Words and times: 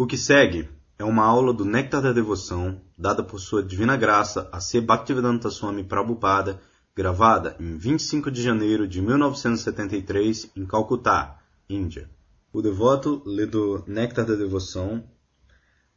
O 0.00 0.06
que 0.06 0.16
segue 0.16 0.66
é 0.98 1.04
uma 1.04 1.26
aula 1.26 1.52
do 1.52 1.62
Néctar 1.62 2.00
da 2.00 2.10
Devoção, 2.10 2.80
dada 2.96 3.22
por 3.22 3.38
sua 3.38 3.62
divina 3.62 3.98
graça 3.98 4.48
a 4.50 4.58
C. 4.58 4.80
Bhaktivedanta 4.80 5.50
Swami 5.50 5.84
Prabhupada, 5.84 6.58
gravada 6.96 7.54
em 7.60 7.76
25 7.76 8.30
de 8.30 8.42
janeiro 8.42 8.88
de 8.88 9.02
1973 9.02 10.52
em 10.56 10.64
Calcutá, 10.64 11.36
Índia. 11.68 12.08
O 12.50 12.62
devoto 12.62 13.22
lê 13.26 13.44
do 13.44 13.84
Néctar 13.86 14.24
da 14.24 14.34
Devoção. 14.34 15.04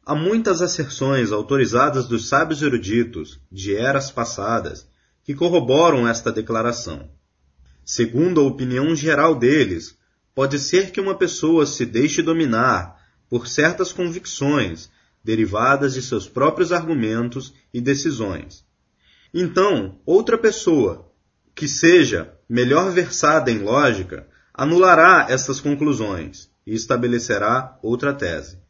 Há 0.04 0.14
muitas 0.14 0.60
asserções 0.60 1.32
autorizadas 1.32 2.06
dos 2.06 2.28
sábios 2.28 2.60
eruditos 2.60 3.40
de 3.50 3.74
eras 3.74 4.10
passadas 4.10 4.86
que 5.22 5.34
corroboram 5.34 6.06
esta 6.06 6.30
declaração. 6.30 7.08
Segundo 7.82 8.42
a 8.42 8.44
opinião 8.44 8.94
geral 8.94 9.34
deles, 9.34 9.96
pode 10.34 10.58
ser 10.58 10.90
que 10.90 11.00
uma 11.00 11.14
pessoa 11.14 11.64
se 11.64 11.86
deixe 11.86 12.20
dominar 12.20 13.02
por 13.34 13.48
certas 13.48 13.92
convicções 13.92 14.88
derivadas 15.24 15.94
de 15.94 16.00
seus 16.00 16.28
próprios 16.28 16.70
argumentos 16.70 17.52
e 17.72 17.80
decisões. 17.80 18.64
Então, 19.34 19.98
outra 20.06 20.38
pessoa 20.38 21.10
que 21.52 21.66
seja 21.66 22.32
melhor 22.48 22.92
versada 22.92 23.50
em 23.50 23.58
lógica 23.58 24.28
anulará 24.54 25.26
estas 25.28 25.60
conclusões 25.60 26.48
e 26.64 26.74
estabelecerá 26.74 27.76
outra 27.82 28.14
tese. 28.14 28.60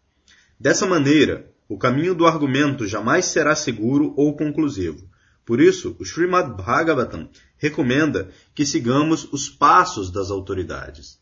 Dessa 0.58 0.86
maneira, 0.86 1.52
o 1.68 1.76
caminho 1.76 2.14
do 2.14 2.26
argumento 2.26 2.86
jamais 2.86 3.26
será 3.26 3.54
seguro 3.54 4.14
ou 4.16 4.34
conclusivo. 4.34 5.06
Por 5.44 5.60
isso, 5.60 5.94
o 6.00 6.04
Srimad 6.04 6.56
Bhagavatam 6.56 7.28
recomenda 7.58 8.30
que 8.54 8.64
sigamos 8.64 9.30
os 9.30 9.46
passos 9.46 10.10
das 10.10 10.30
autoridades. 10.30 11.20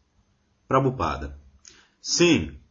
Prabhupada. 0.69 1.37
Sim, 2.01 2.62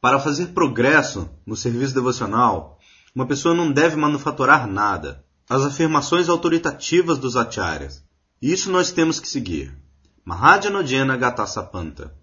para 0.00 0.18
fazer 0.18 0.48
progresso 0.48 1.28
no 1.46 1.54
serviço 1.54 1.94
devocional, 1.94 2.78
uma 3.14 3.26
pessoa 3.26 3.54
não 3.54 3.70
deve 3.70 3.96
manufaturar 3.96 4.66
nada. 4.66 5.24
As 5.48 5.62
afirmações 5.62 6.28
autoritativas 6.28 7.18
dos 7.18 7.36
acharyas. 7.36 8.02
Isso 8.40 8.70
nós 8.70 8.92
temos 8.92 9.18
que 9.18 9.28
seguir. 9.28 9.76
Mahajanojena 10.24 11.16
Gatasapanta. 11.16 12.14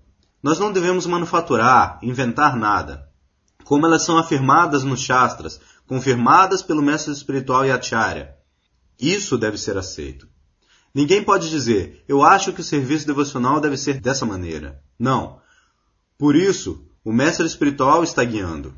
Nós 0.42 0.60
não 0.60 0.72
devemos 0.72 1.06
manufaturar, 1.06 2.00
inventar 2.02 2.56
nada. 2.56 3.10
Como 3.64 3.86
elas 3.86 4.04
são 4.04 4.18
afirmadas 4.18 4.84
nos 4.84 5.02
Shastras, 5.02 5.60
confirmadas 5.86 6.62
pelo 6.62 6.82
mestre 6.82 7.12
espiritual 7.12 7.66
e 7.66 7.72
acharya. 7.72 8.36
Isso 9.00 9.38
deve 9.38 9.58
ser 9.58 9.78
aceito. 9.78 10.28
Ninguém 10.94 11.24
pode 11.24 11.50
dizer, 11.50 12.04
eu 12.08 12.24
acho 12.24 12.54
que 12.54 12.62
o 12.62 12.64
serviço 12.64 13.06
devocional 13.06 13.60
deve 13.60 13.78
ser 13.78 14.00
dessa 14.00 14.26
maneira. 14.26 14.82
Não. 14.98 15.40
Por 16.18 16.36
isso, 16.36 16.87
o 17.08 17.14
mestre 17.14 17.46
espiritual 17.46 18.04
está 18.04 18.22
guiando. 18.22 18.74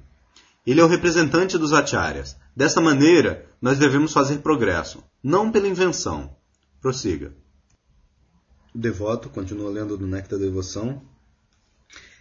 Ele 0.63 0.79
é 0.79 0.83
o 0.83 0.87
representante 0.87 1.57
dos 1.57 1.73
acharyas. 1.73 2.37
Dessa 2.55 2.79
maneira, 2.79 3.47
nós 3.59 3.79
devemos 3.79 4.13
fazer 4.13 4.37
progresso, 4.37 5.03
não 5.23 5.51
pela 5.51 5.67
invenção. 5.67 6.37
Prossiga. 6.79 7.33
O 8.71 8.77
devoto 8.77 9.29
continua 9.29 9.71
lendo 9.71 9.97
do 9.97 10.05
Néctar 10.05 10.37
da 10.37 10.45
Devoção. 10.45 11.01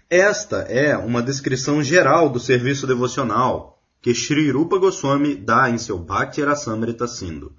Esta 0.09 0.61
é 0.61 0.97
uma 0.97 1.23
descrição 1.23 1.83
geral 1.83 2.31
do 2.31 2.41
serviço 2.41 2.87
devocional 2.87 3.79
que 4.01 4.15
Sri 4.15 4.51
Rupa 4.51 4.79
Goswami 4.79 5.35
dá 5.35 5.69
em 5.69 5.77
seu 5.77 5.99
Bhakti 5.99 6.41
Rasamrita 6.43 7.07
Sindhu. 7.07 7.53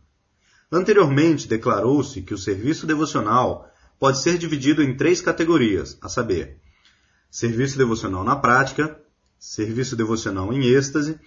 Anteriormente 0.72 1.48
declarou-se 1.48 2.24
que 2.24 2.34
o 2.34 2.38
serviço 2.38 2.88
devocional 2.88 3.72
pode 4.00 4.18
ser 4.24 4.40
dividido 4.40 4.82
em 4.82 4.98
três 4.98 5.22
categorias, 5.22 6.00
a 6.02 6.10
saber, 6.10 6.60
serviço 7.30 7.78
devocional 7.78 8.24
na 8.24 8.36
prática, 8.36 9.00
serviço 9.38 9.96
devocional 9.96 10.52
em 10.52 10.64
êxtase 10.66 11.20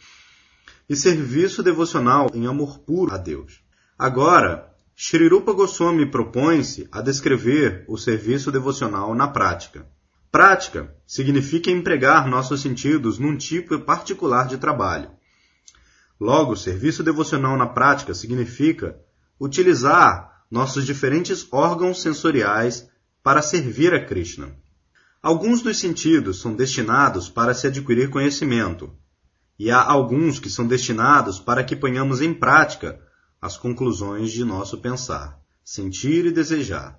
e 0.89 0.97
serviço 0.97 1.63
devocional 1.63 2.31
em 2.35 2.47
amor 2.47 2.81
puro 2.81 3.15
a 3.15 3.17
Deus. 3.17 3.63
Agora, 3.99 4.71
Sri 4.97 5.29
Rupa 5.29 5.53
Goswami 5.53 6.07
propõe-se 6.07 6.89
a 6.93 7.01
descrever 7.01 7.85
o 7.89 7.97
serviço 7.97 8.53
devocional 8.53 9.15
na 9.15 9.29
prática. 9.29 9.87
Prática 10.31 10.95
significa 11.07 11.71
empregar 11.71 12.29
nossos 12.29 12.61
sentidos 12.61 13.19
num 13.19 13.37
tipo 13.37 13.79
particular 13.81 14.47
de 14.47 14.59
trabalho. 14.59 15.11
Logo, 16.19 16.57
serviço 16.57 17.03
devocional 17.03 17.57
na 17.57 17.67
prática 17.67 18.15
significa 18.15 18.99
utilizar 19.41 20.45
nossos 20.51 20.85
diferentes 20.87 21.47
órgãos 21.51 22.01
sensoriais 22.01 22.89
para 23.23 23.43
servir 23.43 23.93
a 23.95 24.05
Krishna. 24.05 24.62
Alguns 25.23 25.63
dos 25.63 25.79
sentidos 25.79 26.41
são 26.41 26.53
destinados 26.53 27.29
para 27.29 27.55
se 27.55 27.69
adquirir 27.69 28.11
conhecimento, 28.11 28.93
e 29.57 29.71
há 29.71 29.81
alguns 29.81 30.41
que 30.41 30.51
são 30.51 30.67
destinados 30.67 31.39
para 31.39 31.63
que 31.63 31.77
ponhamos 31.77 32.21
em 32.21 32.35
prática 32.35 33.01
as 33.41 33.57
conclusões 33.57 34.33
de 34.33 34.45
nosso 34.45 34.79
pensar, 34.79 35.39
sentir 35.65 36.27
e 36.27 36.33
desejar. 36.33 36.99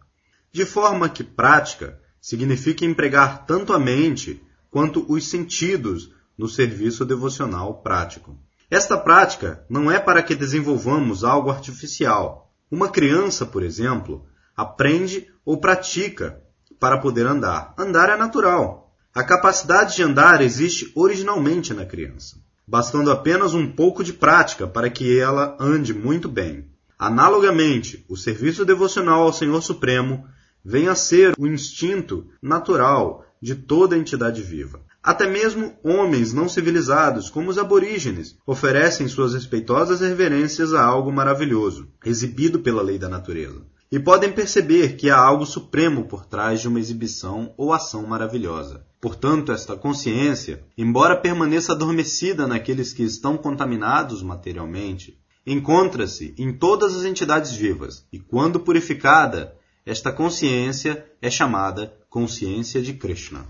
De 0.53 0.65
forma 0.65 1.09
que 1.09 1.21
prática 1.21 1.99
significa 2.21 2.85
empregar 2.85 3.45
tanto 3.45 3.73
a 3.73 3.79
mente 3.79 4.41
quanto 4.71 5.05
os 5.11 5.27
sentidos 5.27 6.09
no 6.37 6.47
serviço 6.47 7.03
devocional 7.03 7.81
prático. 7.81 8.39
Esta 8.71 8.97
prática 8.97 9.65
não 9.69 9.91
é 9.91 9.99
para 9.99 10.23
que 10.23 10.33
desenvolvamos 10.33 11.25
algo 11.25 11.49
artificial. 11.49 12.53
Uma 12.71 12.87
criança, 12.87 13.45
por 13.45 13.63
exemplo, 13.63 14.25
aprende 14.55 15.27
ou 15.43 15.57
pratica 15.57 16.41
para 16.83 16.97
poder 16.97 17.25
andar. 17.25 17.73
Andar 17.77 18.09
é 18.09 18.17
natural. 18.17 18.93
A 19.15 19.23
capacidade 19.23 19.95
de 19.95 20.03
andar 20.03 20.41
existe 20.41 20.91
originalmente 20.93 21.73
na 21.73 21.85
criança, 21.85 22.35
bastando 22.67 23.09
apenas 23.09 23.53
um 23.53 23.71
pouco 23.71 24.03
de 24.03 24.11
prática 24.11 24.67
para 24.67 24.89
que 24.89 25.17
ela 25.17 25.55
ande 25.61 25.93
muito 25.93 26.27
bem. 26.27 26.67
Analogamente, 26.99 28.03
o 28.09 28.17
serviço 28.17 28.65
devocional 28.65 29.21
ao 29.21 29.31
Senhor 29.31 29.63
Supremo 29.63 30.25
vem 30.61 30.89
a 30.89 30.95
ser 30.95 31.33
o 31.39 31.47
instinto 31.47 32.27
natural 32.41 33.25
de 33.41 33.55
toda 33.55 33.97
entidade 33.97 34.41
viva. 34.41 34.81
Até 35.01 35.25
mesmo 35.25 35.73
homens 35.85 36.33
não 36.33 36.49
civilizados, 36.49 37.29
como 37.29 37.49
os 37.49 37.57
aborígenes, 37.57 38.35
oferecem 38.45 39.07
suas 39.07 39.33
respeitosas 39.33 40.01
reverências 40.01 40.73
a 40.73 40.83
algo 40.83 41.13
maravilhoso, 41.13 41.87
exibido 42.03 42.59
pela 42.59 42.81
lei 42.81 42.99
da 42.99 43.07
natureza 43.07 43.61
e 43.93 43.99
podem 43.99 44.31
perceber 44.31 44.95
que 44.95 45.11
há 45.11 45.17
algo 45.19 45.45
supremo 45.45 46.05
por 46.05 46.25
trás 46.25 46.59
de 46.59 46.67
uma 46.67 46.79
exibição 46.79 47.53
ou 47.55 47.71
ação 47.71 48.07
maravilhosa. 48.07 48.83
Portanto, 48.99 49.51
esta 49.51 49.75
consciência, 49.75 50.65
embora 50.75 51.15
permaneça 51.15 51.73
adormecida 51.73 52.47
naqueles 52.47 52.91
que 52.91 53.03
estão 53.03 53.37
contaminados 53.37 54.23
materialmente, 54.23 55.15
encontra-se 55.45 56.33
em 56.39 56.51
todas 56.51 56.95
as 56.95 57.03
entidades 57.03 57.51
vivas, 57.51 58.03
e 58.11 58.17
quando 58.17 58.61
purificada, 58.61 59.55
esta 59.85 60.11
consciência 60.11 61.05
é 61.21 61.29
chamada 61.29 61.95
consciência 62.09 62.81
de 62.81 62.93
Krishna. 62.93 63.45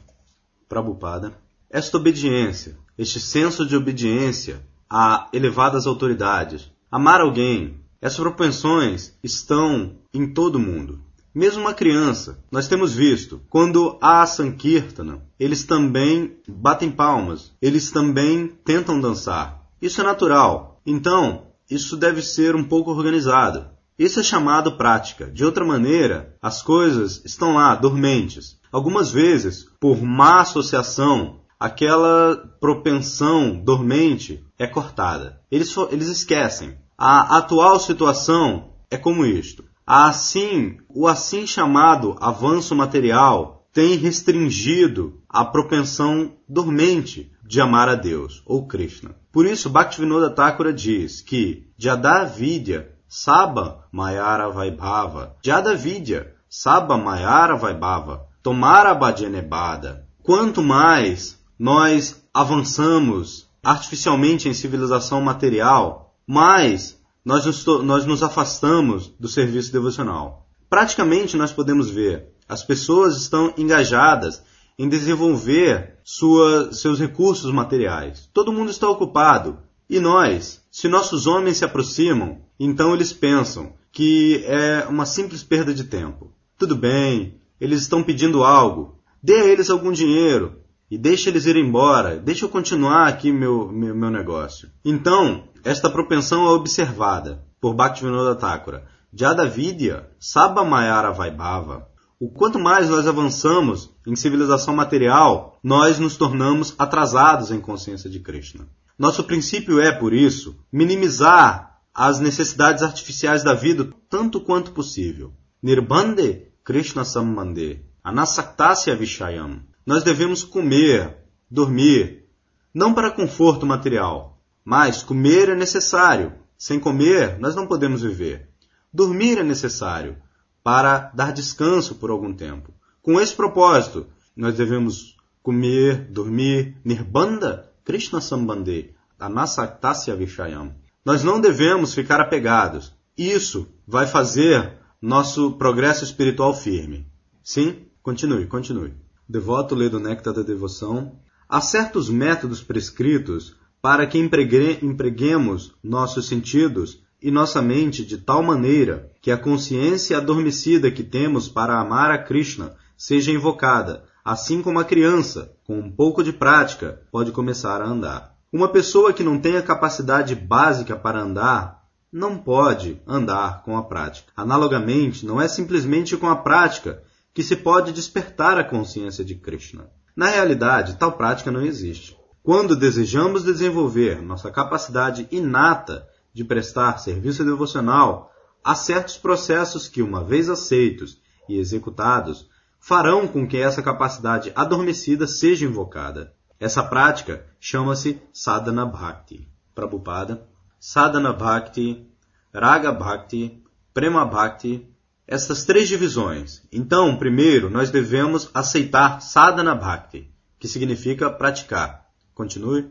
Prabhupada. 0.68 1.38
Esta 1.70 1.96
obediência, 1.96 2.78
este 2.98 3.22
senso 3.22 3.66
de 3.66 3.78
obediência 3.78 4.62
a 4.90 5.30
elevadas 5.31 5.88
autoridades, 5.88 6.70
amar 6.92 7.22
alguém, 7.22 7.82
essas 8.03 8.19
propensões 8.19 9.18
estão 9.24 9.96
em 10.14 10.28
todo 10.34 10.59
mundo. 10.59 11.00
Mesmo 11.34 11.62
uma 11.62 11.74
criança, 11.74 12.44
nós 12.52 12.68
temos 12.68 12.94
visto, 12.94 13.41
quando 13.50 13.97
há 14.02 14.25
Sankirtana, 14.25 15.22
eles 15.40 15.64
também 15.64 16.36
batem 16.46 16.92
palmas, 16.92 17.53
eles 17.62 17.92
também 17.92 18.47
tentam 18.66 19.00
dançar. 19.00 19.63
Isso 19.81 20.02
é 20.02 20.03
natural. 20.03 20.81
Então, 20.86 21.47
isso 21.72 21.96
deve 21.96 22.22
ser 22.22 22.58
um 22.58 22.66
pouco 22.66 22.92
organizado. 22.92 23.68
Isso 23.97 24.19
é 24.19 24.24
chamado 24.24 24.75
prática. 24.75 25.31
De 25.31 25.46
outra 25.46 25.63
maneira, 25.63 26.36
as 26.42 26.62
coisas 26.62 27.22
estão 27.24 27.53
lá, 27.53 27.74
dormentes. 27.74 28.59
Algumas 28.69 29.13
vezes, 29.13 29.66
por 29.80 30.02
má 30.02 30.42
associação, 30.42 31.40
aquela 31.58 32.36
propensão 32.60 33.56
dormente 33.63 34.45
é 34.60 34.68
cortada. 34.68 35.39
Eles, 35.50 35.74
eles 35.89 36.10
esquecem. 36.10 36.82
A 36.98 37.38
atual 37.38 37.80
situação 37.80 38.74
é 38.90 38.98
como 38.98 39.25
isto. 39.25 39.63
Assim, 39.86 40.78
o 40.88 41.07
assim 41.07 41.45
chamado 41.45 42.16
avanço 42.22 42.75
material 42.75 43.68
tem 43.74 43.98
restringido 43.98 45.19
a 45.28 45.44
propensão 45.44 46.34
dormente 46.48 47.31
de 47.44 47.60
amar 47.60 47.90
a 47.90 47.95
Deus, 47.95 48.42
ou 48.45 48.68
Krishna. 48.68 49.16
Por 49.31 49.45
isso, 49.45 49.69
Bhaktivinoda 49.69 50.30
Thakura 50.30 50.72
diz 50.72 51.22
que 51.22 51.68
Jada 51.78 52.24
Vidya 52.24 52.92
Saba 53.07 53.86
Mayara 53.92 54.50
Vaibhava 54.50 55.36
Jada 55.44 55.75
Vidya 55.75 56.34
Saba 56.50 56.98
Mayara 56.98 57.56
Vaibhava 57.56 58.28
Tomara 58.42 58.94
Bhajanebada 58.94 60.07
Quanto 60.22 60.62
mais 60.63 61.38
nós 61.60 62.24
avançamos 62.34 63.50
artificialmente 63.63 64.50
em 64.50 64.54
civilização 64.54 65.22
material, 65.22 66.02
mas 66.28 67.00
nós 67.24 67.46
nos, 67.46 67.66
nós 67.84 68.06
nos 68.06 68.24
afastamos 68.24 69.08
do 69.20 69.28
serviço 69.28 69.72
devocional. 69.72 70.48
Praticamente 70.70 71.38
nós 71.38 71.52
podemos 71.52 71.90
ver 71.90 72.34
as 72.48 72.64
pessoas 72.64 73.16
estão 73.18 73.54
engajadas 73.58 74.44
em 74.78 74.90
desenvolver 74.90 76.00
sua, 76.04 76.74
seus 76.74 77.00
recursos 77.00 77.52
materiais. 77.52 78.30
Todo 78.34 78.52
mundo 78.52 78.72
está 78.72 78.90
ocupado. 78.90 79.60
E 79.90 80.00
nós, 80.00 80.62
se 80.72 80.88
nossos 80.88 81.28
homens 81.28 81.58
se 81.58 81.66
aproximam, 81.66 82.40
então 82.60 82.94
eles 82.94 83.14
pensam 83.14 83.74
que 83.92 84.44
é 84.46 84.86
uma 84.90 85.06
simples 85.06 85.44
perda 85.44 85.74
de 85.74 85.84
tempo. 85.84 86.34
Tudo 86.58 86.75
bem, 86.75 87.36
eles 87.62 87.81
estão 87.81 88.02
pedindo 88.02 88.44
algo. 88.44 88.98
Dê 89.22 89.36
a 89.36 89.46
eles 89.46 89.70
algum 89.70 89.92
dinheiro 89.92 90.60
e 90.90 90.98
deixe 90.98 91.30
eles 91.30 91.46
ir 91.46 91.56
embora. 91.56 92.18
Deixe 92.18 92.44
eu 92.44 92.50
continuar 92.50 93.08
aqui 93.08 93.31
meu, 93.31 93.72
meu, 93.72 93.96
meu 93.96 94.10
negócio. 94.10 94.70
Então, 94.84 95.44
esta 95.63 95.89
propensão 95.89 96.45
é 96.45 96.50
observada 96.50 97.44
por 97.62 97.74
Bhaktivinoda 97.74 98.36
Thakura. 98.36 98.86
Jada 99.13 99.45
Vidya, 99.45 100.10
Sabha 100.19 100.63
Mayara 100.63 101.12
Vaibhava, 101.12 101.88
o 102.19 102.30
quanto 102.30 102.57
mais 102.57 102.89
nós 102.89 103.07
avançamos 103.07 103.92
em 104.07 104.15
civilização 104.15 104.75
material, 104.75 105.60
nós 105.63 106.00
nos 106.00 106.18
tornamos 106.18 106.74
atrasados 106.77 107.51
em 107.51 107.60
consciência 107.60 108.10
de 108.10 108.19
Krishna. 108.19 108.68
Nosso 108.98 109.24
princípio 109.24 109.80
é, 109.80 109.92
por 109.92 110.13
isso, 110.13 110.56
minimizar 110.71 111.80
as 111.94 112.19
necessidades 112.19 112.81
artificiais 112.81 113.44
da 113.44 113.54
vida 113.54 113.89
tanto 114.10 114.42
quanto 114.42 114.71
possível. 114.71 115.31
Nirbande 115.62 116.48
Krishna 116.63 117.06
Sambande, 117.06 117.86
Anasaktasya 118.04 118.95
Vishayam. 118.95 119.62
Nós 119.86 120.04
devemos 120.04 120.44
comer, 120.44 121.18
dormir, 121.50 122.25
não 122.74 122.94
para 122.94 123.12
conforto 123.12 123.65
material, 123.65 124.32
mas 124.63 125.04
comer 125.04 125.50
é 125.50 125.56
necessário. 125.56 126.33
Sem 126.57 126.80
comer, 126.80 127.39
nós 127.39 127.56
não 127.56 127.68
podemos 127.68 128.01
viver. 128.01 128.50
Dormir 128.94 129.38
é 129.38 129.44
necessário 129.44 130.18
para 130.63 131.12
dar 131.13 131.33
descanso 131.33 131.95
por 131.95 132.10
algum 132.10 132.33
tempo. 132.33 132.74
Com 133.01 133.19
esse 133.19 133.36
propósito, 133.36 134.07
nós 134.36 134.56
devemos 134.56 135.18
comer, 135.42 136.07
dormir, 136.10 136.77
nirbanda, 136.86 137.69
Krishna 137.83 138.21
Sambande, 138.21 138.95
Anasaktasya 139.19 140.15
Vishayam. 140.15 140.74
Nós 141.04 141.21
não 141.21 141.42
devemos 141.42 141.94
ficar 141.94 142.21
apegados. 142.21 142.94
Isso 143.18 143.68
vai 143.86 144.07
fazer 144.07 144.80
nosso 145.01 145.51
progresso 145.54 146.06
espiritual 146.06 146.54
firme. 146.54 147.06
Sim? 147.44 147.88
Continue, 148.01 148.48
continue. 148.48 148.94
Devoto 149.27 149.75
lê 149.75 149.89
do 149.89 150.00
Néctar 150.00 150.33
da 150.33 150.42
Devoção. 150.42 151.19
Há 151.50 151.60
certos 151.60 152.10
métodos 152.10 152.63
prescritos 152.63 153.56
para 153.83 154.07
que 154.07 154.18
empreguemos 154.18 155.75
nossos 155.83 156.25
sentidos 156.25 157.03
e 157.21 157.30
nossa 157.30 157.62
mente 157.62 158.06
de 158.06 158.18
tal 158.18 158.41
maneira 158.41 159.12
que 159.21 159.30
a 159.30 159.38
consciência 159.38 160.15
adormecida 160.15 160.89
que 160.89 161.03
temos 161.03 161.50
para 161.50 161.77
amar 161.77 162.09
a 162.09 162.18
Krishna 162.18 162.77
seja 162.95 163.33
invocada, 163.33 164.06
assim 164.24 164.62
como 164.62 164.80
a 164.80 164.85
criança, 164.85 165.51
com 165.65 165.80
um 165.80 165.91
pouco 165.91 166.24
de 166.24 166.31
prática, 166.31 167.01
pode 167.12 167.33
começar 167.33 167.81
a 167.81 167.85
andar. 167.85 168.38
Uma 168.53 168.69
pessoa 168.69 169.12
que 169.12 169.21
não 169.21 169.38
tem 169.38 169.57
a 169.57 169.62
capacidade 169.62 170.33
básica 170.33 170.95
para 170.95 171.19
andar 171.19 171.83
não 172.09 172.38
pode 172.38 173.01
andar 173.06 173.63
com 173.63 173.75
a 173.75 173.83
prática. 173.83 174.31
Analogamente, 174.33 175.25
não 175.25 175.41
é 175.41 175.47
simplesmente 175.50 176.15
com 176.15 176.29
a 176.29 176.38
prática 176.38 177.03
que 177.33 177.44
se 177.44 177.57
pode 177.57 177.91
despertar 177.91 178.57
a 178.57 178.63
consciência 178.63 179.25
de 179.25 179.36
Krishna. 179.36 179.89
Na 180.15 180.27
realidade, 180.27 180.95
tal 180.95 181.12
prática 181.12 181.51
não 181.51 181.62
existe. 181.62 182.23
Quando 182.44 182.75
desejamos 182.75 183.42
desenvolver 183.42 184.22
nossa 184.22 184.51
capacidade 184.51 185.25
inata 185.31 186.06
de 186.34 186.44
prestar 186.44 186.98
serviço 186.98 187.45
devocional, 187.45 188.34
há 188.62 188.75
certos 188.75 189.18
processos 189.18 189.88
que, 189.88 190.01
uma 190.01 190.22
vez 190.22 190.50
aceitos 190.50 191.18
e 191.48 191.57
executados, 191.57 192.50
farão 192.81 193.25
com 193.30 193.48
que 193.48 193.56
essa 193.56 193.81
capacidade 193.81 194.51
adormecida 194.56 195.25
seja 195.25 195.66
invocada. 195.66 196.34
Essa 196.60 196.84
prática 196.84 197.45
chama-se 197.62 198.22
Sadhana 198.34 198.86
Bhakti. 198.86 199.48
Prabhupada. 199.74 200.46
Sadhana 200.78 201.31
Bhakti, 201.31 202.06
Raga 202.54 202.92
Bhakti, 202.92 203.63
Prema 203.94 204.25
Bhakti, 204.25 204.86
essas 205.25 205.63
três 205.63 205.88
divisões. 205.88 206.62
Então, 206.74 207.16
primeiro, 207.16 207.69
nós 207.69 207.89
devemos 207.89 208.50
aceitar 208.54 209.22
Sadhana 209.22 209.74
Bhakti, 209.74 210.30
que 210.60 210.68
significa 210.68 211.30
praticar. 211.30 212.02
Continue. 212.33 212.89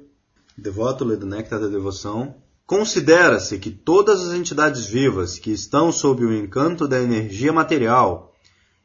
Devoto 0.56 1.04
lê 1.04 1.16
do 1.16 1.26
Néctar 1.26 1.58
da 1.58 1.66
Devoção. 1.66 2.36
Considera-se 2.64 3.58
que 3.58 3.70
todas 3.70 4.20
as 4.22 4.34
entidades 4.34 4.86
vivas 4.86 5.38
que 5.38 5.50
estão 5.50 5.90
sob 5.90 6.24
o 6.24 6.32
encanto 6.32 6.86
da 6.86 7.00
energia 7.00 7.52
material 7.52 8.32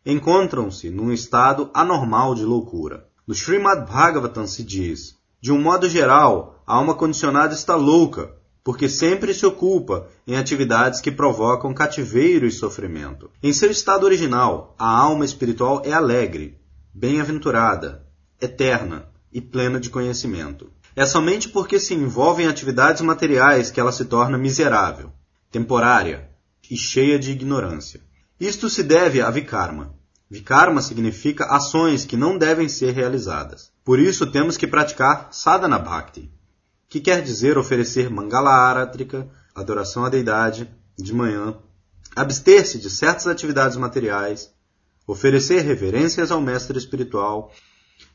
encontram-se 0.06 0.90
num 0.90 1.12
estado 1.12 1.70
anormal 1.74 2.34
de 2.34 2.44
loucura. 2.44 3.08
No 3.28 3.36
Srimad 3.36 3.86
Bhagavatam 3.86 4.48
se 4.48 4.64
diz: 4.64 5.16
de 5.40 5.52
um 5.52 5.62
modo 5.62 5.88
geral, 5.88 6.64
a 6.66 6.76
alma 6.76 6.96
condicionada 6.96 7.54
está 7.54 7.76
louca, 7.76 8.34
porque 8.64 8.90
sempre 8.90 9.34
se 9.34 9.46
ocupa 9.46 10.08
em 10.26 10.38
atividades 10.38 11.00
que 11.00 11.12
provocam 11.12 11.74
cativeiro 11.74 12.48
e 12.48 12.52
sofrimento. 12.52 13.30
Em 13.44 13.54
seu 13.54 13.70
estado 13.70 14.06
original, 14.06 14.76
a 14.80 14.90
alma 14.90 15.24
espiritual 15.24 15.84
é 15.86 15.94
alegre, 15.94 16.60
bem-aventurada, 16.94 18.08
eterna 18.42 19.08
e 19.32 19.42
plena 19.42 19.80
de 19.80 19.90
conhecimento. 19.90 20.72
É 20.96 21.06
somente 21.06 21.50
porque 21.50 21.80
se 21.80 21.94
envolve 21.94 22.44
em 22.44 22.48
atividades 22.48 23.02
materiais 23.02 23.70
que 23.70 23.80
ela 23.80 23.92
se 23.92 24.06
torna 24.06 24.38
miserável, 24.38 25.12
temporária 25.52 26.30
e 26.70 26.76
cheia 26.76 27.20
de 27.20 27.32
ignorância. 27.32 28.02
Isto 28.40 28.70
se 28.70 28.84
deve 28.84 29.22
a 29.22 29.30
vikarma. 29.30 29.96
Vikarma 30.30 30.82
significa 30.82 31.46
ações 31.46 32.04
que 32.04 32.18
não 32.18 32.38
devem 32.38 32.68
ser 32.68 32.92
realizadas. 32.92 33.72
Por 33.84 34.00
isso 34.00 34.28
temos 34.28 34.58
que 34.58 34.68
praticar 34.68 35.30
sadhana 35.32 35.80
bhakti, 35.80 36.32
que 36.90 37.00
quer 37.00 37.22
dizer 37.22 37.58
oferecer 37.58 38.10
mangala 38.10 38.52
áratrica, 38.52 39.28
adoração 39.56 40.04
à 40.04 40.10
deidade, 40.10 40.70
de 40.98 41.14
manhã, 41.14 41.56
abster-se 42.16 42.80
de 42.80 42.90
certas 42.90 43.28
atividades 43.28 43.78
materiais, 43.78 44.52
oferecer 45.06 45.62
reverências 45.62 46.32
ao 46.32 46.42
mestre 46.42 46.78
espiritual 46.78 47.52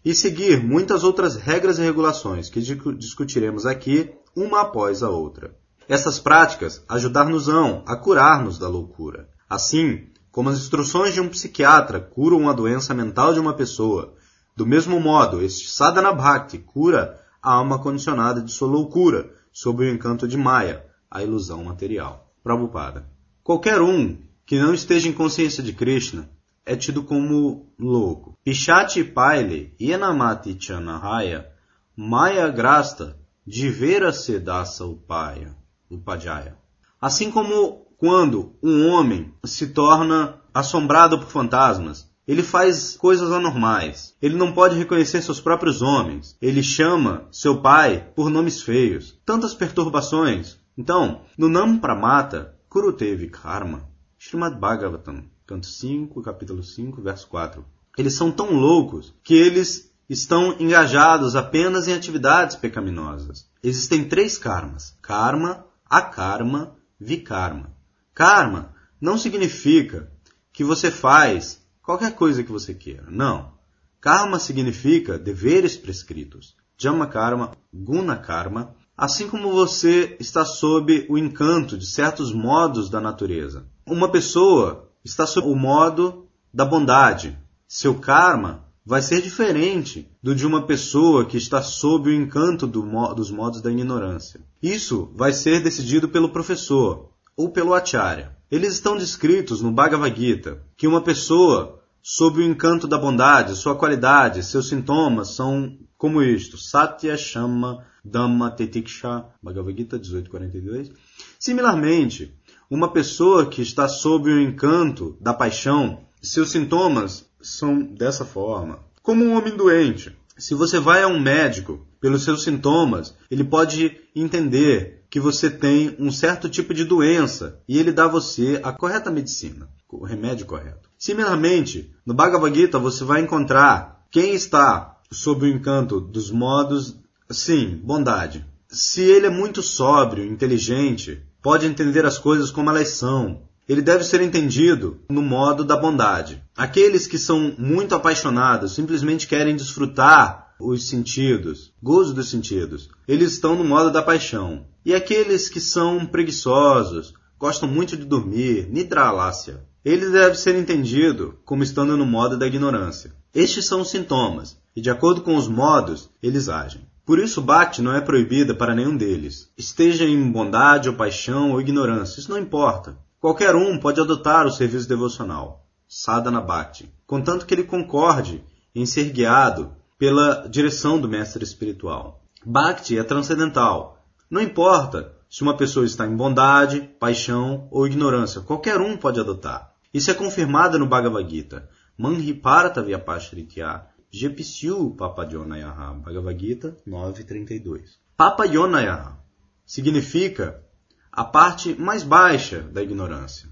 e 0.04 0.14
seguir 0.14 0.62
muitas 0.62 1.04
outras 1.04 1.36
regras 1.36 1.78
e 1.78 1.82
regulações 1.82 2.48
que 2.48 2.60
discutiremos 2.60 3.66
aqui, 3.66 4.12
uma 4.34 4.62
após 4.62 5.02
a 5.02 5.10
outra. 5.10 5.56
Essas 5.88 6.18
práticas 6.18 6.82
ajudar-nos-ão 6.88 7.82
a 7.86 7.96
curar-nos 7.96 8.58
da 8.58 8.68
loucura. 8.68 9.28
Assim, 9.48 10.06
como 10.30 10.48
as 10.48 10.58
instruções 10.58 11.12
de 11.12 11.20
um 11.20 11.28
psiquiatra 11.28 12.00
curam 12.00 12.48
a 12.48 12.52
doença 12.52 12.94
mental 12.94 13.34
de 13.34 13.40
uma 13.40 13.54
pessoa, 13.54 14.14
do 14.56 14.66
mesmo 14.66 15.00
modo, 15.00 15.42
este 15.42 15.70
sadhana 15.70 16.12
bhakti 16.12 16.58
cura 16.58 17.20
a 17.42 17.54
alma 17.54 17.78
condicionada 17.78 18.40
de 18.40 18.52
sua 18.52 18.68
loucura, 18.68 19.30
sob 19.52 19.84
o 19.84 19.88
encanto 19.88 20.28
de 20.28 20.36
Maya, 20.36 20.84
a 21.10 21.22
ilusão 21.22 21.64
material. 21.64 22.32
Prabhupada. 22.42 23.06
Qualquer 23.42 23.80
um 23.80 24.18
que 24.44 24.58
não 24.58 24.74
esteja 24.74 25.08
em 25.08 25.12
consciência 25.12 25.62
de 25.62 25.72
Krishna 25.72 26.28
é 26.64 26.76
tido 26.76 27.02
como 27.02 27.72
louco. 27.78 28.38
Pichati 28.44 29.04
Paile 29.04 29.74
Yanamati 29.80 30.54
Chanahaya 30.54 31.48
Maya 31.96 32.48
Grasta 32.48 33.18
Divera 33.46 34.12
Sedasa 34.12 34.84
Upaya, 34.86 35.56
Upajaya. 35.90 36.56
Assim 37.00 37.30
como 37.30 37.86
quando 37.98 38.56
um 38.62 38.88
homem 38.88 39.34
se 39.44 39.68
torna 39.68 40.40
assombrado 40.54 41.18
por 41.18 41.28
fantasmas, 41.28 42.10
ele 42.26 42.42
faz 42.42 42.96
coisas 42.96 43.32
anormais. 43.32 44.16
Ele 44.22 44.36
não 44.36 44.52
pode 44.52 44.76
reconhecer 44.76 45.22
seus 45.22 45.40
próprios 45.40 45.82
homens. 45.82 46.36
Ele 46.40 46.62
chama 46.62 47.26
seu 47.32 47.60
pai 47.60 48.08
por 48.14 48.30
nomes 48.30 48.62
feios. 48.62 49.20
Tantas 49.26 49.54
perturbações. 49.54 50.56
Então, 50.78 51.22
no 51.36 51.48
Nam 51.48 51.78
Pramata, 51.78 52.54
Kurutevi 52.68 53.28
Karma, 53.28 53.88
Srimad 54.18 54.58
Bhagavatam, 54.58 55.24
canto 55.46 55.66
5, 55.66 56.22
capítulo 56.22 56.62
5, 56.62 57.00
verso 57.02 57.28
4. 57.28 57.64
Eles 57.98 58.14
são 58.14 58.30
tão 58.30 58.54
loucos 58.54 59.14
que 59.22 59.34
eles 59.34 59.92
estão 60.08 60.56
engajados 60.58 61.36
apenas 61.36 61.88
em 61.88 61.92
atividades 61.92 62.56
pecaminosas. 62.56 63.46
Existem 63.62 64.08
três 64.08 64.38
karmas: 64.38 64.96
karma, 65.02 65.66
akarma, 65.88 66.76
vikarma. 66.98 67.74
Karma 68.14 68.74
não 69.00 69.18
significa 69.18 70.10
que 70.52 70.62
você 70.62 70.90
faz 70.90 71.60
qualquer 71.82 72.14
coisa 72.14 72.42
que 72.42 72.52
você 72.52 72.74
queira. 72.74 73.06
Não. 73.08 73.52
Karma 74.00 74.38
significa 74.38 75.18
deveres 75.18 75.76
prescritos. 75.76 76.54
Jama 76.76 77.06
karma, 77.06 77.52
guna 77.72 78.16
karma, 78.16 78.74
assim 78.96 79.28
como 79.28 79.52
você 79.52 80.16
está 80.18 80.44
sob 80.44 81.06
o 81.08 81.16
encanto 81.16 81.78
de 81.78 81.86
certos 81.86 82.32
modos 82.32 82.90
da 82.90 83.00
natureza. 83.00 83.66
Uma 83.86 84.10
pessoa 84.10 84.91
está 85.04 85.26
sob 85.26 85.48
o 85.48 85.56
modo 85.56 86.26
da 86.52 86.64
bondade. 86.64 87.38
Seu 87.66 87.94
karma 87.94 88.64
vai 88.84 89.00
ser 89.00 89.22
diferente 89.22 90.08
do 90.22 90.34
de 90.34 90.46
uma 90.46 90.62
pessoa 90.66 91.24
que 91.24 91.36
está 91.36 91.62
sob 91.62 92.10
o 92.10 92.12
encanto 92.12 92.66
do 92.66 92.82
dos 93.14 93.30
modos 93.30 93.60
da 93.60 93.70
ignorância. 93.70 94.40
Isso 94.62 95.10
vai 95.14 95.32
ser 95.32 95.62
decidido 95.62 96.08
pelo 96.08 96.30
professor 96.30 97.10
ou 97.36 97.50
pelo 97.50 97.74
acharya. 97.74 98.36
Eles 98.50 98.74
estão 98.74 98.96
descritos 98.96 99.62
no 99.62 99.72
Bhagavad 99.72 100.14
Gita 100.18 100.62
que 100.76 100.86
uma 100.86 101.00
pessoa 101.00 101.80
sob 102.02 102.40
o 102.40 102.42
encanto 102.42 102.86
da 102.86 102.98
bondade, 102.98 103.56
sua 103.56 103.76
qualidade, 103.76 104.42
seus 104.42 104.68
sintomas 104.68 105.28
são 105.34 105.78
como 105.96 106.22
isto: 106.22 106.58
Satya 106.58 107.16
Shama 107.16 107.86
Dhamma 108.04 108.50
Tetiksha, 108.50 109.24
Bhagavad 109.40 109.76
Gita 109.76 109.96
1842. 109.96 110.90
Similarmente, 111.38 112.34
uma 112.74 112.90
pessoa 112.90 113.44
que 113.44 113.60
está 113.60 113.86
sob 113.86 114.30
o 114.32 114.40
encanto 114.40 115.14
da 115.20 115.34
paixão, 115.34 116.06
seus 116.22 116.48
sintomas 116.48 117.26
são 117.38 117.82
dessa 117.82 118.24
forma. 118.24 118.78
Como 119.02 119.22
um 119.22 119.36
homem 119.36 119.54
doente, 119.54 120.16
se 120.38 120.54
você 120.54 120.80
vai 120.80 121.02
a 121.02 121.06
um 121.06 121.20
médico 121.20 121.86
pelos 122.00 122.24
seus 122.24 122.42
sintomas, 122.42 123.14
ele 123.30 123.44
pode 123.44 124.00
entender 124.16 125.04
que 125.10 125.20
você 125.20 125.50
tem 125.50 125.94
um 125.98 126.10
certo 126.10 126.48
tipo 126.48 126.72
de 126.72 126.86
doença 126.86 127.60
e 127.68 127.78
ele 127.78 127.92
dá 127.92 128.04
a 128.06 128.08
você 128.08 128.58
a 128.62 128.72
correta 128.72 129.10
medicina, 129.10 129.68
o 129.90 130.06
remédio 130.06 130.46
correto. 130.46 130.88
Similarmente, 130.96 131.94
no 132.06 132.14
Bhagavad 132.14 132.58
Gita 132.58 132.78
você 132.78 133.04
vai 133.04 133.20
encontrar 133.20 134.06
quem 134.10 134.32
está 134.32 134.98
sob 135.10 135.44
o 135.44 135.48
encanto 135.48 136.00
dos 136.00 136.30
modos, 136.30 136.96
sim, 137.30 137.78
bondade. 137.84 138.46
Se 138.66 139.02
ele 139.02 139.26
é 139.26 139.30
muito 139.30 139.60
sóbrio, 139.62 140.24
inteligente, 140.24 141.22
pode 141.42 141.66
entender 141.66 142.06
as 142.06 142.18
coisas 142.18 142.50
como 142.50 142.70
elas 142.70 142.90
são. 142.90 143.42
Ele 143.68 143.82
deve 143.82 144.04
ser 144.04 144.20
entendido 144.20 145.00
no 145.08 145.22
modo 145.22 145.64
da 145.64 145.76
bondade. 145.76 146.42
Aqueles 146.56 147.06
que 147.06 147.18
são 147.18 147.54
muito 147.58 147.94
apaixonados 147.94 148.74
simplesmente 148.74 149.26
querem 149.26 149.56
desfrutar 149.56 150.54
os 150.60 150.88
sentidos, 150.88 151.72
gozo 151.82 152.14
dos 152.14 152.28
sentidos. 152.28 152.88
Eles 153.06 153.32
estão 153.32 153.56
no 153.56 153.64
modo 153.64 153.90
da 153.90 154.02
paixão. 154.02 154.66
E 154.84 154.94
aqueles 154.94 155.48
que 155.48 155.60
são 155.60 156.06
preguiçosos, 156.06 157.14
gostam 157.38 157.68
muito 157.68 157.96
de 157.96 158.04
dormir, 158.04 158.68
nidralácia. 158.70 159.64
Ele 159.84 160.10
deve 160.10 160.36
ser 160.36 160.54
entendido 160.54 161.38
como 161.44 161.64
estando 161.64 161.96
no 161.96 162.06
modo 162.06 162.38
da 162.38 162.46
ignorância. 162.46 163.12
Estes 163.34 163.66
são 163.66 163.80
os 163.80 163.90
sintomas, 163.90 164.56
e 164.76 164.80
de 164.80 164.90
acordo 164.90 165.22
com 165.22 165.34
os 165.36 165.48
modos, 165.48 166.08
eles 166.22 166.48
agem. 166.48 166.86
Por 167.04 167.18
isso, 167.18 167.42
Bhakti 167.42 167.82
não 167.82 167.94
é 167.94 168.00
proibida 168.00 168.54
para 168.54 168.74
nenhum 168.74 168.96
deles. 168.96 169.50
Esteja 169.58 170.04
em 170.04 170.30
bondade 170.30 170.88
ou 170.88 170.94
paixão 170.94 171.50
ou 171.50 171.60
ignorância, 171.60 172.20
isso 172.20 172.30
não 172.30 172.38
importa. 172.38 172.96
Qualquer 173.20 173.54
um 173.54 173.78
pode 173.78 174.00
adotar 174.00 174.46
o 174.46 174.50
serviço 174.50 174.88
devocional, 174.88 175.64
sadhana 175.86 176.40
bhakti, 176.40 176.92
contanto 177.06 177.46
que 177.46 177.54
ele 177.54 177.62
concorde 177.62 178.42
em 178.74 178.84
ser 178.84 179.10
guiado 179.10 179.76
pela 179.96 180.48
direção 180.48 181.00
do 181.00 181.08
mestre 181.08 181.44
espiritual. 181.44 182.20
Bhakti 182.44 182.98
é 182.98 183.04
transcendental. 183.04 183.98
Não 184.28 184.40
importa 184.40 185.12
se 185.30 185.42
uma 185.42 185.56
pessoa 185.56 185.86
está 185.86 186.04
em 186.04 186.16
bondade, 186.16 186.80
paixão 186.98 187.68
ou 187.70 187.86
ignorância, 187.86 188.40
qualquer 188.40 188.80
um 188.80 188.96
pode 188.96 189.20
adotar. 189.20 189.72
Isso 189.94 190.10
é 190.10 190.14
confirmado 190.14 190.78
no 190.78 190.86
Bhagavad 190.86 191.30
Gita. 191.30 191.68
Manhiparata 191.96 192.82
Vyapashritya 192.82 193.86
Jepsiu 194.14 194.90
Papayonayaha, 194.90 195.94
Bhagavad 195.94 196.38
Gita 196.38 196.76
9.32. 196.86 197.96
Papayonayaha 198.14 199.16
significa 199.64 200.62
a 201.10 201.24
parte 201.24 201.74
mais 201.80 202.02
baixa 202.02 202.60
da 202.60 202.82
ignorância. 202.82 203.48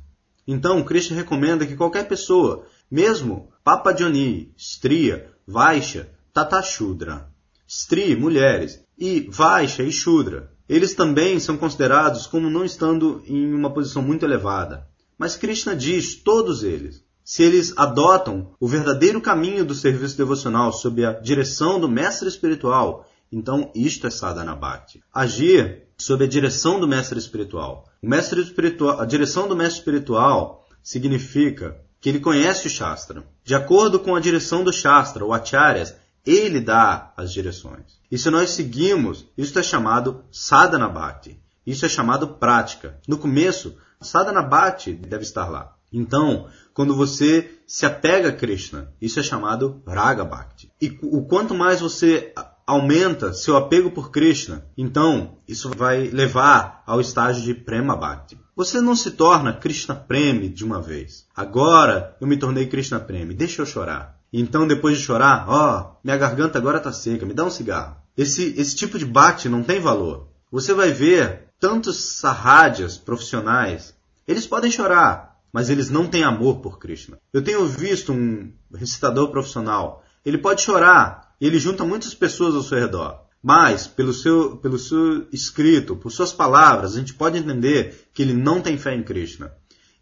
Então, 0.47 0.85
Krishna 0.85 1.17
recomenda 1.17 1.67
que 1.67 1.77
qualquer 1.77 2.07
pessoa, 2.07 2.67
mesmo 2.91 3.51
Papajoni, 3.65 4.53
Stria, 4.55 5.33
Vaisha, 5.47 6.11
Tatashudra, 6.31 7.33
Stri, 7.67 8.15
mulheres, 8.15 8.85
e 8.99 9.29
Vaisha 9.31 9.83
e 9.83 9.91
Shudra, 9.91 10.53
eles 10.69 10.93
também 10.93 11.41
são 11.41 11.57
considerados 11.57 12.27
como 12.27 12.51
não 12.51 12.67
estando 12.67 13.23
em 13.27 13.55
uma 13.55 13.73
posição 13.73 14.03
muito 14.03 14.27
elevada. 14.27 14.87
Mas 15.17 15.37
Krishna 15.37 15.75
diz 15.75 16.17
todos 16.17 16.63
eles 16.63 17.03
se 17.31 17.45
eles 17.45 17.73
adotam 17.77 18.57
o 18.59 18.67
verdadeiro 18.67 19.21
caminho 19.21 19.65
do 19.65 19.73
serviço 19.73 20.17
devocional 20.17 20.73
sob 20.73 21.05
a 21.05 21.13
direção 21.13 21.79
do 21.79 21.89
mestre 21.89 22.27
espiritual, 22.27 23.09
então 23.31 23.71
isto 23.73 24.09
é 24.09 24.11
sadhana 24.11 24.57
bhakti. 24.57 25.01
Agir 25.15 25.85
sob 25.97 26.25
a 26.25 26.27
direção 26.27 26.81
do 26.81 26.89
mestre 26.89 27.21
espiritual. 27.21 27.89
O 28.03 28.09
mestre 28.09 28.41
espiritual, 28.41 29.01
a 29.01 29.05
direção 29.05 29.47
do 29.47 29.55
mestre 29.55 29.79
espiritual 29.79 30.67
significa 30.83 31.81
que 32.01 32.09
ele 32.09 32.19
conhece 32.19 32.67
o 32.67 32.71
Shastra. 32.71 33.23
De 33.45 33.55
acordo 33.55 34.01
com 34.01 34.17
a 34.17 34.21
direção 34.21 34.65
do 34.65 34.73
Shastra, 34.73 35.25
o 35.25 35.33
Acharyas, 35.33 35.95
ele 36.27 36.59
dá 36.59 37.13
as 37.17 37.33
direções. 37.33 38.01
E 38.11 38.19
se 38.19 38.29
nós 38.29 38.51
seguimos, 38.51 39.25
isso 39.39 39.57
é 39.57 39.63
chamado 39.63 40.25
sadhana 40.33 40.89
bhakti. 40.89 41.41
Isso 41.65 41.87
é 41.87 41.89
chamado 41.89 42.27
prática. 42.27 42.99
No 43.07 43.19
começo, 43.19 43.77
sadhana 44.01 44.43
bhakti 44.43 44.95
deve 44.95 45.23
estar 45.23 45.49
lá. 45.49 45.77
Então, 45.93 46.47
quando 46.73 46.95
você 46.95 47.59
se 47.67 47.85
apega 47.85 48.29
a 48.29 48.33
Krishna, 48.33 48.93
isso 49.01 49.19
é 49.19 49.23
chamado 49.23 49.83
Raga 49.87 50.25
Bhakti. 50.25 50.73
E 50.81 50.99
o 51.03 51.23
quanto 51.23 51.55
mais 51.55 51.81
você 51.81 52.33
aumenta 52.67 53.33
seu 53.33 53.57
apego 53.57 53.91
por 53.91 54.11
Krishna, 54.11 54.65
então 54.79 55.39
isso 55.49 55.71
vai 55.77 56.09
levar 56.09 56.85
ao 56.87 57.01
estágio 57.01 57.43
de 57.43 57.53
Prema 57.53 57.97
Bhakti. 57.97 58.39
Você 58.55 58.81
não 58.81 58.95
se 58.95 59.11
torna 59.11 59.53
Krishna 59.53 59.95
Premi 59.95 60.49
de 60.49 60.65
uma 60.65 60.81
vez. 60.81 61.27
Agora 61.35 62.17
eu 62.21 62.27
me 62.27 62.37
tornei 62.37 62.67
Krishna 62.67 63.01
Premi, 63.01 63.35
deixa 63.35 63.63
eu 63.63 63.67
chorar. 63.67 64.21
Então 64.33 64.69
depois 64.69 64.97
de 64.97 65.05
chorar, 65.05 65.47
ó, 65.49 65.81
oh, 65.81 65.97
minha 66.05 66.17
garganta 66.17 66.59
agora 66.59 66.79
está 66.79 66.93
seca, 66.93 67.27
me 67.27 67.35
dá 67.35 67.45
um 67.45 67.51
cigarro. 67.51 67.97
Esse, 68.17 68.55
esse 68.57 68.77
tipo 68.77 68.99
de 68.99 69.05
Bhakti 69.05 69.49
não 69.49 69.65
tem 69.65 69.81
valor. 69.81 70.29
Você 70.53 70.73
vai 70.73 70.93
ver 70.93 71.49
tantos 71.59 72.19
sarrádias 72.21 72.97
profissionais, 72.97 73.95
eles 74.27 74.47
podem 74.47 74.71
chorar, 74.71 75.30
mas 75.53 75.71
eles 75.71 75.91
não 75.91 76.07
têm 76.07 76.23
amor 76.23 76.61
por 76.61 76.79
Krishna. 76.79 77.19
Eu 77.33 77.43
tenho 77.43 77.67
visto 77.67 78.13
um 78.13 78.53
recitador 78.75 79.31
profissional, 79.31 80.05
ele 80.25 80.39
pode 80.39 80.63
chorar, 80.63 81.35
e 81.41 81.47
ele 81.47 81.59
junta 81.59 81.85
muitas 81.85 82.15
pessoas 82.15 82.55
ao 82.55 82.63
seu 82.63 82.79
redor. 82.79 83.23
Mas, 83.43 83.87
pelo 83.87 84.13
seu, 84.13 84.57
pelo 84.59 84.79
seu 84.79 85.27
escrito, 85.33 85.97
por 85.97 86.13
suas 86.13 86.33
palavras, 86.33 86.95
a 86.95 86.99
gente 86.99 87.15
pode 87.15 87.39
entender 87.39 88.09
que 88.13 88.21
ele 88.23 88.35
não 88.35 88.61
tem 88.61 88.77
fé 88.77 88.95
em 88.95 89.03
Krishna. 89.03 89.53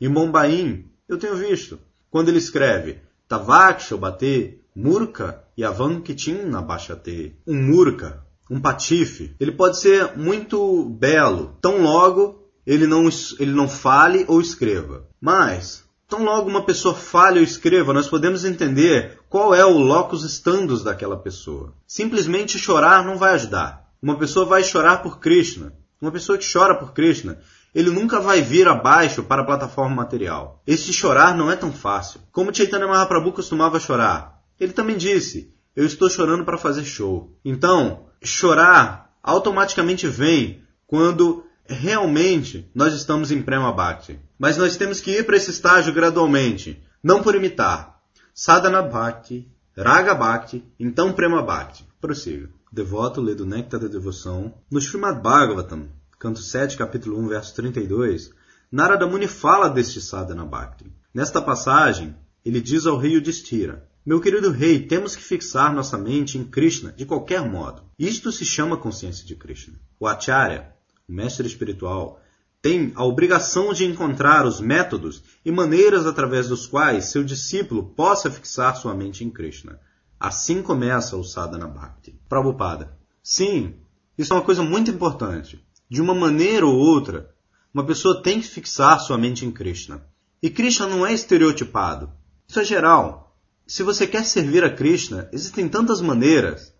Em 0.01 0.11
Bombaim, 0.11 0.87
eu 1.09 1.17
tenho 1.17 1.37
visto, 1.37 1.79
quando 2.11 2.29
ele 2.29 2.39
escreve 2.39 3.01
Tavak 3.29 3.83
Shobate 3.83 4.61
Murka 4.75 5.45
Yavan 5.59 6.01
Kitin 6.01 6.47
Nabashate. 6.47 7.37
Um 7.47 7.61
murka, 7.63 8.25
um 8.51 8.61
patife, 8.61 9.35
ele 9.39 9.53
pode 9.53 9.79
ser 9.79 10.17
muito 10.17 10.85
belo, 10.85 11.57
tão 11.61 11.83
logo 11.83 12.38
ele 12.69 12.87
não, 12.87 13.09
ele 13.39 13.53
não 13.53 13.67
fale 13.67 14.27
ou 14.29 14.43
escreva. 14.43 15.09
Mas, 15.19 15.85
tão 16.07 16.23
logo 16.23 16.51
uma 16.51 16.67
pessoa 16.67 16.95
fale 16.95 17.39
ou 17.39 17.43
escreva, 17.45 17.95
nós 17.95 18.09
podemos 18.09 18.45
entender 18.45 19.19
qual 19.31 19.55
é 19.55 19.65
o 19.65 19.79
locus 19.79 20.23
standus 20.25 20.85
daquela 20.85 21.17
pessoa. 21.17 21.73
Simplesmente 21.87 22.59
chorar 22.59 23.07
não 23.07 23.17
vai 23.17 23.33
ajudar. 23.33 23.89
Uma 24.03 24.19
pessoa 24.19 24.45
vai 24.45 24.63
chorar 24.63 24.99
por 25.03 25.19
Krishna. 25.19 25.73
Uma 25.99 26.13
pessoa 26.13 26.37
que 26.37 26.53
chora 26.53 26.75
por 26.75 26.93
Krishna, 26.93 27.39
ele 27.75 27.89
nunca 27.89 28.21
vai 28.21 28.43
vir 28.43 28.69
abaixo 28.69 29.23
para 29.23 29.41
a 29.41 29.47
plataforma 29.47 29.97
material. 29.97 30.63
Esse 30.67 30.93
chorar 30.93 31.35
não 31.35 31.51
é 31.51 31.57
tão 31.57 31.73
fácil. 31.73 32.21
Como 32.31 32.55
Chaitanya 32.55 32.87
Mahaprabhu 32.87 33.33
costumava 33.33 33.81
chorar. 33.81 34.43
Ele 34.61 34.75
também 34.75 34.99
disse, 34.99 35.55
eu 35.75 35.87
estou 35.87 36.11
chorando 36.11 36.45
para 36.45 36.59
fazer 36.59 36.85
show. 36.85 37.35
Então, 37.43 38.09
chorar 38.23 39.11
automaticamente 39.23 40.07
vem 40.07 40.63
quando 40.87 41.45
realmente 41.69 42.71
nós 42.75 42.95
estamos 42.95 43.31
em 43.31 43.43
Prema 43.43 43.73
Bhakti. 43.73 44.19
Mas 44.39 44.57
nós 44.57 44.77
temos 44.77 45.01
que 45.01 45.11
ir 45.11 45.27
para 45.27 45.37
esse 45.37 45.51
estágio 45.51 45.93
gradualmente, 45.93 46.83
não 47.03 47.23
por 47.23 47.35
imitar. 47.35 48.01
Sadhana 48.35 48.83
Bhakti, 48.83 49.51
Raga 49.77 50.15
Bhakti, 50.15 50.65
então 50.79 51.13
Prema 51.13 51.43
Bhakti. 51.43 51.87
Prossiga. 52.01 52.49
devoto 52.73 53.21
lê 53.21 53.35
do 53.35 53.47
Néctar 53.47 53.81
da 53.81 53.89
Devoção. 53.89 54.55
No 54.71 54.81
Srimad 54.81 55.21
Bhagavatam, 55.21 55.89
canto 56.19 56.41
7, 56.41 56.77
capítulo 56.77 57.19
1, 57.21 57.29
verso 57.29 57.55
32, 57.55 58.31
Narada 58.71 59.07
Muni 59.07 59.27
fala 59.27 59.69
deste 59.69 60.01
Sadhana 60.01 60.45
Bhakti. 60.45 60.93
Nesta 61.13 61.41
passagem, 61.41 62.15
ele 62.45 62.61
diz 62.61 62.87
ao 62.87 62.97
rei 62.97 63.15
Yudhishthira, 63.15 63.89
meu 64.05 64.21
querido 64.21 64.51
rei, 64.51 64.87
temos 64.87 65.15
que 65.15 65.23
fixar 65.23 65.75
nossa 65.75 65.99
mente 65.99 66.39
em 66.39 66.45
Krishna 66.45 66.93
de 66.93 67.05
qualquer 67.05 67.47
modo. 67.47 67.83
Isto 67.99 68.33
se 68.33 68.45
chama 68.45 68.77
consciência 68.77 69.27
de 69.27 69.37
Krishna. 69.37 69.75
O 70.01 70.07
Acharya, 70.07 70.73
o 71.09 71.13
mestre 71.13 71.47
espiritual, 71.47 72.21
tem 72.61 72.93
a 72.95 73.05
obrigação 73.05 73.73
de 73.73 73.85
encontrar 73.85 74.45
os 74.45 74.61
métodos 74.61 75.23
e 75.45 75.51
maneiras 75.51 76.07
através 76.07 76.49
dos 76.49 76.67
quais 76.67 77.07
seu 77.07 77.25
discípulo 77.25 77.95
possa 77.95 78.31
fixar 78.31 78.77
sua 78.77 78.95
mente 78.95 79.25
em 79.25 79.31
Krishna. 79.31 79.81
Assim 80.19 80.61
começa 80.61 81.17
o 81.17 81.25
Sadhana 81.25 81.69
Bhakti. 81.69 82.21
Prabhupada. 82.29 82.99
Sim, 83.23 83.77
isso 84.17 84.33
é 84.33 84.37
uma 84.37 84.45
coisa 84.45 84.63
muito 84.63 84.91
importante. 84.91 85.65
De 85.89 86.03
uma 86.03 86.15
maneira 86.15 86.67
ou 86.67 86.75
outra, 86.75 87.33
uma 87.73 87.87
pessoa 87.87 88.23
tem 88.23 88.41
que 88.41 88.49
fixar 88.49 88.99
sua 89.01 89.17
mente 89.17 89.47
em 89.47 89.53
Krishna. 89.53 90.05
E 90.43 90.51
Krishna 90.51 90.87
não 90.87 91.07
é 91.07 91.13
estereotipado. 91.13 92.13
Isso 92.47 92.59
é 92.59 92.65
geral. 92.65 93.37
Se 93.67 93.83
você 93.83 94.07
quer 94.07 94.25
servir 94.25 94.65
a 94.65 94.75
Krishna, 94.75 95.29
existem 95.33 95.69
tantas 95.69 96.01
maneiras. 96.01 96.75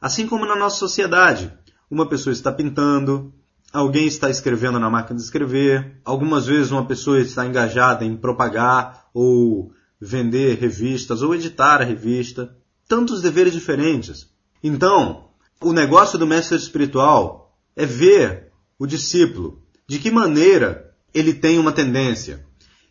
Assim 0.00 0.26
como 0.26 0.44
na 0.44 0.56
nossa 0.56 0.76
sociedade. 0.76 1.52
Uma 1.90 2.08
pessoa 2.08 2.32
está 2.32 2.52
pintando, 2.52 3.32
alguém 3.74 4.06
está 4.06 4.30
escrevendo 4.30 4.78
na 4.78 4.88
máquina 4.88 5.18
de 5.18 5.24
escrever, 5.24 6.00
algumas 6.04 6.46
vezes 6.46 6.70
uma 6.70 6.86
pessoa 6.86 7.20
está 7.20 7.44
engajada 7.44 8.04
em 8.04 8.16
propagar 8.16 9.08
ou 9.12 9.72
vender 10.00 10.58
revistas 10.60 11.22
ou 11.22 11.34
editar 11.34 11.80
a 11.80 11.84
revista, 11.84 12.56
tantos 12.86 13.20
deveres 13.20 13.52
diferentes. 13.52 14.30
Então, 14.62 15.28
o 15.60 15.72
negócio 15.72 16.16
do 16.16 16.26
mestre 16.26 16.56
espiritual 16.56 17.58
é 17.74 17.84
ver 17.84 18.52
o 18.78 18.86
discípulo 18.86 19.60
de 19.88 19.98
que 19.98 20.10
maneira 20.10 20.94
ele 21.12 21.34
tem 21.34 21.58
uma 21.58 21.72
tendência. 21.72 22.46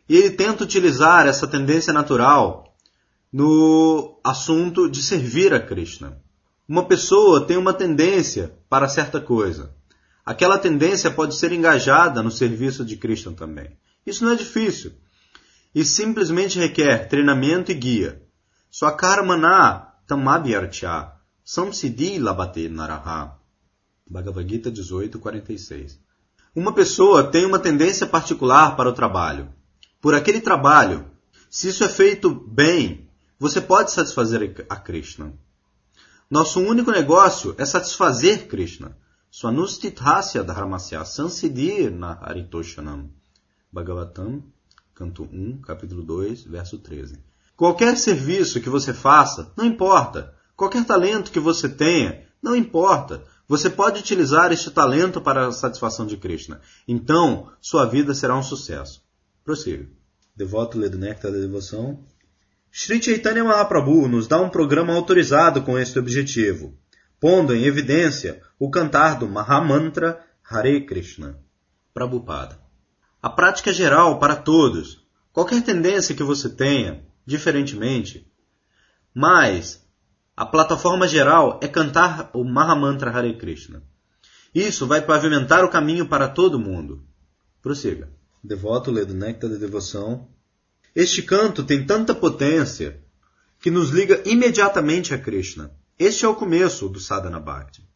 E 0.09 0.17
ele 0.17 0.31
tenta 0.31 0.65
utilizar 0.65 1.27
essa 1.27 1.47
tendência 1.47 1.93
natural 1.93 2.75
no 3.31 4.19
assunto 4.21 4.89
de 4.89 5.01
servir 5.01 5.53
a 5.53 5.61
Krishna. 5.61 6.21
Uma 6.67 6.83
pessoa 6.83 7.45
tem 7.45 7.55
uma 7.55 7.73
tendência 7.73 8.53
para 8.69 8.89
certa 8.89 9.21
coisa. 9.21 9.73
Aquela 10.25 10.57
tendência 10.57 11.11
pode 11.11 11.35
ser 11.35 11.51
engajada 11.51 12.23
no 12.23 12.31
serviço 12.31 12.85
de 12.85 12.95
Krishna 12.95 13.33
também. 13.33 13.77
Isso 14.05 14.23
não 14.23 14.31
é 14.31 14.35
difícil. 14.35 14.93
E 15.75 15.83
simplesmente 15.83 16.59
requer 16.59 17.07
treinamento 17.09 17.71
e 17.71 17.75
guia. 17.75 18.21
Swakarmana 18.71 19.87
tamabhyarcha 20.07 21.11
samsiddhi 21.43 22.19
labate 22.19 22.69
naraha. 22.69 23.37
Bhagavad 24.09 24.49
Gita 24.49 24.71
18:46. 24.71 25.97
Uma 26.55 26.73
pessoa 26.73 27.31
tem 27.31 27.45
uma 27.45 27.59
tendência 27.59 28.05
particular 28.05 28.75
para 28.75 28.89
o 28.89 28.93
trabalho. 28.93 29.49
Por 29.99 30.13
aquele 30.13 30.39
trabalho, 30.39 31.05
se 31.49 31.69
isso 31.69 31.83
é 31.83 31.89
feito 31.89 32.29
bem, 32.29 33.09
você 33.39 33.59
pode 33.59 33.91
satisfazer 33.91 34.65
a 34.69 34.75
Krishna. 34.75 35.33
Nosso 36.29 36.61
único 36.61 36.91
negócio 36.91 37.55
é 37.57 37.65
satisfazer 37.65 38.47
Krishna. 38.47 38.95
Swanustithasya 39.33 40.43
dharmasya 40.43 41.03
sansidir 41.05 41.89
na 41.89 42.13
haritoshanam. 42.21 43.09
Bhagavatam, 43.71 44.43
canto 44.93 45.23
1, 45.23 45.59
capítulo 45.61 46.03
2, 46.03 46.43
verso 46.43 46.77
13. 46.77 47.17
Qualquer 47.57 47.97
serviço 47.97 48.61
que 48.61 48.69
você 48.69 48.93
faça, 48.93 49.51
não 49.57 49.65
importa. 49.65 50.35
Qualquer 50.55 50.85
talento 50.85 51.31
que 51.31 51.39
você 51.39 51.67
tenha, 51.67 52.27
não 52.43 52.55
importa. 52.55 53.23
Você 53.47 53.71
pode 53.71 54.01
utilizar 54.01 54.51
este 54.51 54.69
talento 54.69 55.19
para 55.19 55.47
a 55.47 55.51
satisfação 55.51 56.05
de 56.05 56.15
Krishna. 56.15 56.61
Então, 56.87 57.51
sua 57.59 57.85
vida 57.85 58.13
será 58.13 58.37
um 58.37 58.43
sucesso. 58.43 59.01
Prossiga. 59.43 59.89
Devoto 60.35 60.77
lê 60.77 60.89
do 60.89 60.99
Néctar 60.99 61.31
da 61.31 61.39
Devoção. 61.39 62.05
Sri 62.71 63.01
Chaitanya 63.01 63.43
Mahaprabhu 63.43 64.07
nos 64.07 64.27
dá 64.27 64.39
um 64.39 64.49
programa 64.51 64.93
autorizado 64.93 65.63
com 65.63 65.79
este 65.79 65.97
objetivo, 65.97 66.77
pondo 67.19 67.55
em 67.55 67.63
evidência 67.63 68.43
o 68.63 68.71
cantar 68.71 69.19
do 69.19 69.27
Mahamantra 69.27 70.25
Hare 70.49 70.85
Krishna. 70.85 71.37
Prabhupada. 71.93 72.57
A 73.21 73.29
prática 73.29 73.73
geral 73.73 74.19
para 74.19 74.37
todos. 74.37 75.05
Qualquer 75.33 75.61
tendência 75.61 76.15
que 76.15 76.23
você 76.23 76.47
tenha, 76.47 77.05
diferentemente, 77.25 78.25
mas 79.13 79.85
a 80.33 80.45
plataforma 80.45 81.09
geral 81.09 81.59
é 81.61 81.67
cantar 81.67 82.31
o 82.33 82.45
Mahamantra 82.45 83.11
Hare 83.11 83.37
Krishna. 83.37 83.83
Isso 84.55 84.87
vai 84.87 85.01
pavimentar 85.01 85.65
o 85.65 85.69
caminho 85.69 86.07
para 86.07 86.29
todo 86.29 86.57
mundo. 86.57 87.03
Prossiga. 87.61 88.13
Devoto 88.41 88.91
lê 88.91 89.03
do 89.03 89.13
Néctar 89.13 89.49
da 89.49 89.57
Devoção. 89.57 90.29
Este 90.95 91.21
canto 91.21 91.65
tem 91.65 91.85
tanta 91.85 92.15
potência 92.15 93.03
que 93.59 93.69
nos 93.69 93.89
liga 93.89 94.23
imediatamente 94.25 95.13
a 95.13 95.17
Krishna. 95.17 95.75
Este 95.99 96.23
é 96.23 96.29
o 96.29 96.35
começo 96.35 96.87
do 96.87 97.01
Sadhana 97.01 97.41
Bhakti. 97.41 97.91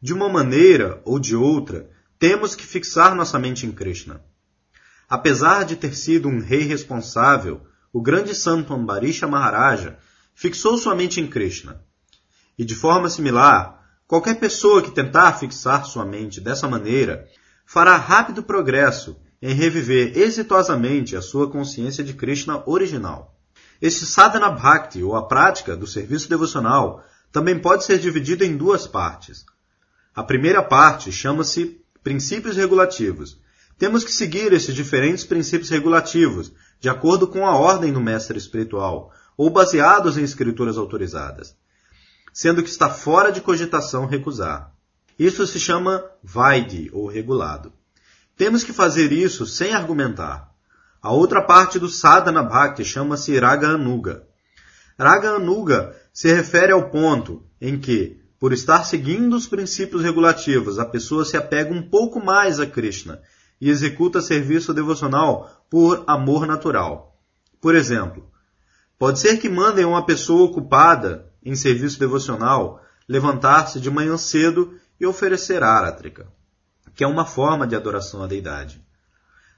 De 0.00 0.12
uma 0.12 0.28
maneira 0.28 1.00
ou 1.04 1.18
de 1.18 1.34
outra, 1.34 1.90
temos 2.18 2.54
que 2.54 2.66
fixar 2.66 3.14
nossa 3.14 3.38
mente 3.38 3.66
em 3.66 3.72
Krishna. 3.72 4.20
Apesar 5.08 5.64
de 5.64 5.74
ter 5.74 5.96
sido 5.96 6.28
um 6.28 6.38
rei 6.38 6.62
responsável, 6.62 7.62
o 7.92 8.02
grande 8.02 8.34
santo 8.34 8.74
Ambarisha 8.74 9.26
Maharaja 9.26 9.98
fixou 10.34 10.76
sua 10.76 10.94
mente 10.94 11.18
em 11.18 11.26
Krishna. 11.26 11.80
E 12.58 12.64
de 12.64 12.74
forma 12.74 13.08
similar, 13.08 13.82
qualquer 14.06 14.38
pessoa 14.38 14.82
que 14.82 14.90
tentar 14.90 15.32
fixar 15.34 15.86
sua 15.86 16.04
mente 16.04 16.42
dessa 16.42 16.68
maneira 16.68 17.26
fará 17.64 17.96
rápido 17.96 18.42
progresso 18.42 19.16
em 19.40 19.54
reviver 19.54 20.16
exitosamente 20.16 21.16
a 21.16 21.22
sua 21.22 21.50
consciência 21.50 22.04
de 22.04 22.12
Krishna 22.12 22.62
original. 22.66 23.34
Este 23.80 24.04
sadhana 24.04 24.50
bhakti, 24.50 25.02
ou 25.02 25.16
a 25.16 25.26
prática 25.26 25.74
do 25.74 25.86
serviço 25.86 26.28
devocional, 26.28 27.02
também 27.32 27.58
pode 27.58 27.84
ser 27.84 27.98
dividido 27.98 28.44
em 28.44 28.56
duas 28.56 28.86
partes. 28.86 29.44
A 30.16 30.22
primeira 30.22 30.62
parte 30.62 31.12
chama-se 31.12 31.78
princípios 32.02 32.56
regulativos. 32.56 33.38
Temos 33.78 34.02
que 34.02 34.10
seguir 34.10 34.50
esses 34.54 34.74
diferentes 34.74 35.24
princípios 35.24 35.68
regulativos, 35.68 36.50
de 36.80 36.88
acordo 36.88 37.28
com 37.28 37.46
a 37.46 37.54
ordem 37.54 37.92
do 37.92 38.00
mestre 38.00 38.38
espiritual, 38.38 39.12
ou 39.36 39.50
baseados 39.50 40.16
em 40.16 40.22
escrituras 40.22 40.78
autorizadas, 40.78 41.54
sendo 42.32 42.62
que 42.62 42.70
está 42.70 42.88
fora 42.88 43.30
de 43.30 43.42
cogitação 43.42 44.06
recusar. 44.06 44.72
Isso 45.18 45.46
se 45.46 45.60
chama 45.60 46.02
vaide, 46.22 46.88
ou 46.94 47.06
regulado. 47.06 47.70
Temos 48.38 48.64
que 48.64 48.72
fazer 48.72 49.12
isso 49.12 49.46
sem 49.46 49.74
argumentar. 49.74 50.50
A 51.02 51.12
outra 51.12 51.42
parte 51.42 51.78
do 51.78 51.90
sadhana 51.90 52.42
bhakti 52.42 52.86
chama-se 52.86 53.38
raga 53.38 53.68
anuga. 53.68 54.26
Raga 54.98 55.32
anuga 55.32 55.94
se 56.10 56.32
refere 56.32 56.72
ao 56.72 56.88
ponto 56.88 57.44
em 57.60 57.78
que, 57.78 58.18
por 58.38 58.52
estar 58.52 58.84
seguindo 58.84 59.34
os 59.34 59.46
princípios 59.46 60.02
regulativos, 60.02 60.78
a 60.78 60.84
pessoa 60.84 61.24
se 61.24 61.36
apega 61.36 61.72
um 61.72 61.82
pouco 61.82 62.22
mais 62.24 62.60
a 62.60 62.66
Krishna 62.66 63.20
e 63.60 63.70
executa 63.70 64.20
serviço 64.20 64.74
devocional 64.74 65.64
por 65.70 66.04
amor 66.06 66.46
natural. 66.46 67.18
Por 67.60 67.74
exemplo, 67.74 68.30
Pode 68.98 69.20
ser 69.20 69.36
que 69.36 69.48
mandem 69.48 69.84
uma 69.84 70.06
pessoa 70.06 70.44
ocupada 70.44 71.30
em 71.44 71.54
serviço 71.54 71.98
devocional 71.98 72.82
levantar-se 73.06 73.78
de 73.78 73.90
manhã 73.90 74.16
cedo 74.16 74.74
e 74.98 75.06
oferecer 75.06 75.62
áratrica, 75.62 76.26
que 76.94 77.04
é 77.04 77.06
uma 77.06 77.26
forma 77.26 77.66
de 77.66 77.76
adoração 77.76 78.22
à 78.22 78.26
deidade. 78.26 78.82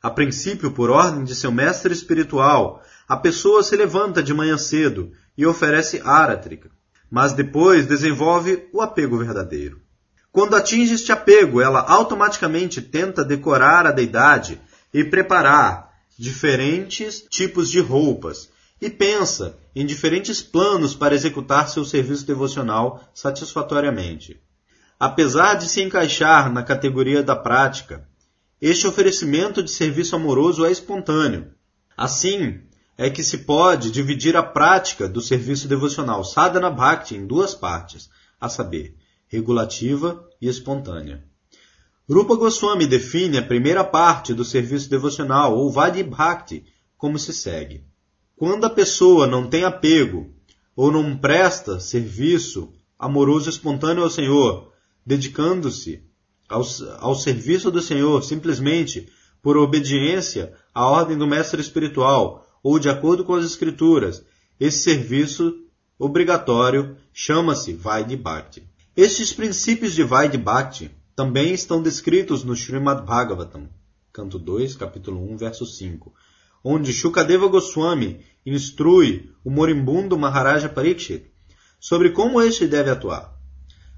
A 0.02 0.10
princípio, 0.10 0.72
por 0.72 0.90
ordem 0.90 1.22
de 1.22 1.36
seu 1.36 1.52
mestre 1.52 1.92
espiritual, 1.92 2.82
a 3.06 3.16
pessoa 3.16 3.62
se 3.62 3.76
levanta 3.76 4.22
de 4.22 4.34
manhã 4.34 4.58
cedo 4.58 5.12
e 5.36 5.46
oferece 5.46 6.02
áratrica, 6.04 6.70
mas 7.10 7.32
depois 7.32 7.86
desenvolve 7.86 8.68
o 8.72 8.80
apego 8.80 9.18
verdadeiro. 9.18 9.80
Quando 10.30 10.56
atinge 10.56 10.94
este 10.94 11.10
apego, 11.10 11.60
ela 11.60 11.80
automaticamente 11.80 12.82
tenta 12.82 13.24
decorar 13.24 13.86
a 13.86 13.92
deidade 13.92 14.60
e 14.92 15.02
preparar 15.02 15.90
diferentes 16.18 17.24
tipos 17.28 17.70
de 17.70 17.80
roupas 17.80 18.50
e 18.80 18.90
pensa 18.90 19.58
em 19.74 19.86
diferentes 19.86 20.42
planos 20.42 20.94
para 20.94 21.14
executar 21.14 21.68
seu 21.68 21.84
serviço 21.84 22.26
devocional 22.26 23.02
satisfatoriamente. 23.14 24.40
Apesar 24.98 25.54
de 25.54 25.68
se 25.68 25.80
encaixar 25.82 26.52
na 26.52 26.62
categoria 26.62 27.22
da 27.22 27.36
prática, 27.36 28.06
este 28.60 28.86
oferecimento 28.86 29.62
de 29.62 29.70
serviço 29.70 30.16
amoroso 30.16 30.66
é 30.66 30.70
espontâneo. 30.72 31.52
Assim, 31.96 32.60
é 32.98 33.08
que 33.08 33.22
se 33.22 33.38
pode 33.38 33.92
dividir 33.92 34.36
a 34.36 34.42
prática 34.42 35.08
do 35.08 35.20
serviço 35.20 35.68
devocional 35.68 36.24
sadhana 36.24 36.68
bhakti 36.68 37.14
em 37.14 37.24
duas 37.24 37.54
partes, 37.54 38.10
a 38.40 38.48
saber, 38.48 38.96
regulativa 39.28 40.28
e 40.42 40.48
espontânea. 40.48 41.24
Rupa 42.10 42.34
Goswami 42.34 42.86
define 42.86 43.38
a 43.38 43.42
primeira 43.42 43.84
parte 43.84 44.34
do 44.34 44.44
serviço 44.44 44.90
devocional, 44.90 45.56
ou 45.56 45.70
Vadi 45.70 46.02
Bhakti, 46.02 46.64
como 46.96 47.18
se 47.18 47.32
segue. 47.32 47.84
Quando 48.34 48.64
a 48.64 48.70
pessoa 48.70 49.26
não 49.26 49.46
tem 49.48 49.62
apego 49.64 50.34
ou 50.74 50.90
não 50.90 51.16
presta 51.16 51.78
serviço 51.78 52.72
amoroso 52.98 53.48
espontâneo 53.48 54.02
ao 54.02 54.10
Senhor, 54.10 54.72
dedicando-se 55.04 56.02
ao, 56.48 56.62
ao 56.98 57.14
serviço 57.14 57.70
do 57.70 57.82
Senhor 57.82 58.24
simplesmente 58.24 59.08
por 59.42 59.56
obediência 59.56 60.54
à 60.74 60.88
ordem 60.88 61.16
do 61.16 61.26
mestre 61.26 61.60
espiritual 61.60 62.47
ou 62.62 62.78
de 62.78 62.88
acordo 62.88 63.24
com 63.24 63.34
as 63.34 63.44
escrituras, 63.44 64.24
esse 64.58 64.78
serviço 64.78 65.54
obrigatório 65.98 66.96
chama-se 67.12 67.72
Vaidhi 67.72 68.16
Bhakti. 68.16 68.62
Estes 68.96 69.32
princípios 69.32 69.94
de 69.94 70.02
Vaidhi 70.02 70.38
Bhakti 70.38 70.90
também 71.14 71.52
estão 71.52 71.82
descritos 71.82 72.44
no 72.44 72.54
Srimad 72.54 73.04
Bhagavatam, 73.04 73.68
canto 74.12 74.38
2, 74.38 74.76
capítulo 74.76 75.20
1, 75.32 75.36
verso 75.36 75.66
5, 75.66 76.12
onde 76.64 76.92
Shukadeva 76.92 77.48
Goswami 77.48 78.20
instrui 78.44 79.30
o 79.44 79.50
moribundo 79.50 80.18
Maharaja 80.18 80.68
Parikshit 80.68 81.26
sobre 81.80 82.10
como 82.10 82.40
este 82.40 82.66
deve 82.66 82.90
atuar. 82.90 83.36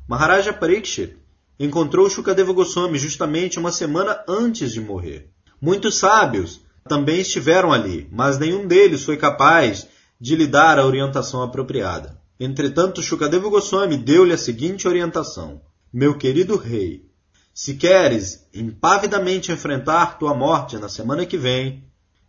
Maharaja 0.09 0.53
Parikshit 0.53 1.17
encontrou 1.59 2.09
Shukadeva 2.09 2.53
Goswami 2.53 2.99
justamente 2.99 3.59
uma 3.59 3.71
semana 3.71 4.25
antes 4.29 4.73
de 4.73 4.81
morrer. 4.81 5.31
Muitos 5.61 5.97
sábios 5.97 6.61
também 6.89 7.21
estiveram 7.21 7.73
ali, 7.73 8.09
mas 8.11 8.39
nenhum 8.39 8.67
deles 8.67 9.05
foi 9.05 9.17
capaz 9.17 9.87
de 10.21 10.37
lhe 10.37 10.47
dar 10.47 10.79
a 10.79 10.87
orientação 10.87 11.43
apropriada. 11.43 12.21
Entretanto, 12.39 13.03
Shukadeva 13.03 13.49
Goswami 13.49 13.97
deu-lhe 13.97 14.33
a 14.33 14.39
seguinte 14.39 14.89
orientação: 14.89 15.61
Meu 15.93 16.17
querido 16.17 16.57
rei, 16.57 17.05
se 17.53 17.75
queres 17.75 18.47
impavidamente 18.55 19.53
enfrentar 19.53 20.19
tua 20.19 20.35
morte 20.35 20.79
na 20.79 20.89
semana 20.89 21.27
que 21.27 21.37
vem, 21.37 21.85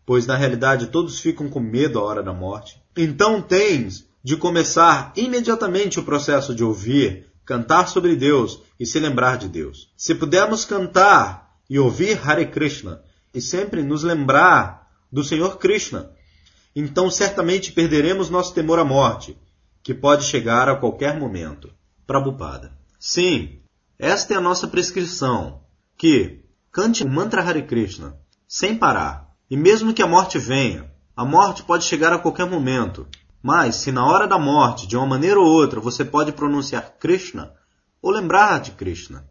pois 0.05 0.25
na 0.25 0.35
realidade 0.35 0.87
todos 0.87 1.19
ficam 1.19 1.49
com 1.49 1.59
medo 1.59 1.99
à 1.99 2.03
hora 2.03 2.23
da 2.23 2.33
morte. 2.33 2.81
Então 2.97 3.41
tens 3.41 4.05
de 4.23 4.35
começar 4.35 5.13
imediatamente 5.15 5.99
o 5.99 6.03
processo 6.03 6.53
de 6.53 6.63
ouvir, 6.63 7.27
cantar 7.45 7.87
sobre 7.87 8.15
Deus 8.15 8.61
e 8.79 8.85
se 8.85 8.99
lembrar 8.99 9.37
de 9.37 9.47
Deus. 9.47 9.89
Se 9.95 10.13
pudermos 10.13 10.65
cantar 10.65 11.55
e 11.69 11.79
ouvir 11.79 12.19
Hare 12.21 12.45
Krishna 12.47 13.01
e 13.33 13.41
sempre 13.41 13.83
nos 13.83 14.03
lembrar 14.03 14.89
do 15.11 15.23
Senhor 15.23 15.57
Krishna, 15.57 16.11
então 16.75 17.09
certamente 17.09 17.71
perderemos 17.71 18.29
nosso 18.29 18.53
temor 18.53 18.79
à 18.79 18.83
morte, 18.83 19.37
que 19.83 19.93
pode 19.93 20.23
chegar 20.25 20.69
a 20.69 20.75
qualquer 20.75 21.19
momento. 21.19 21.71
Prabhupada. 22.05 22.71
Sim, 22.99 23.59
esta 23.97 24.33
é 24.33 24.37
a 24.37 24.41
nossa 24.41 24.67
prescrição, 24.67 25.61
que 25.97 26.43
cante 26.71 27.03
o 27.03 27.09
mantra 27.09 27.41
Hare 27.41 27.63
Krishna 27.63 28.17
sem 28.47 28.75
parar. 28.75 29.31
E 29.49 29.57
mesmo 29.57 29.93
que 29.93 30.01
a 30.01 30.07
morte 30.07 30.37
venha, 30.37 30.91
a 31.15 31.25
morte 31.25 31.63
pode 31.63 31.83
chegar 31.83 32.13
a 32.13 32.19
qualquer 32.19 32.49
momento. 32.49 33.07
Mas 33.41 33.75
se 33.75 33.91
na 33.91 34.05
hora 34.05 34.27
da 34.27 34.37
morte, 34.37 34.87
de 34.87 34.95
uma 34.95 35.05
maneira 35.05 35.39
ou 35.39 35.45
outra, 35.45 35.79
você 35.79 36.05
pode 36.05 36.31
pronunciar 36.31 36.95
Krishna 36.99 37.53
ou 38.01 38.11
lembrar 38.11 38.59
de 38.59 38.71
Krishna. 38.71 39.25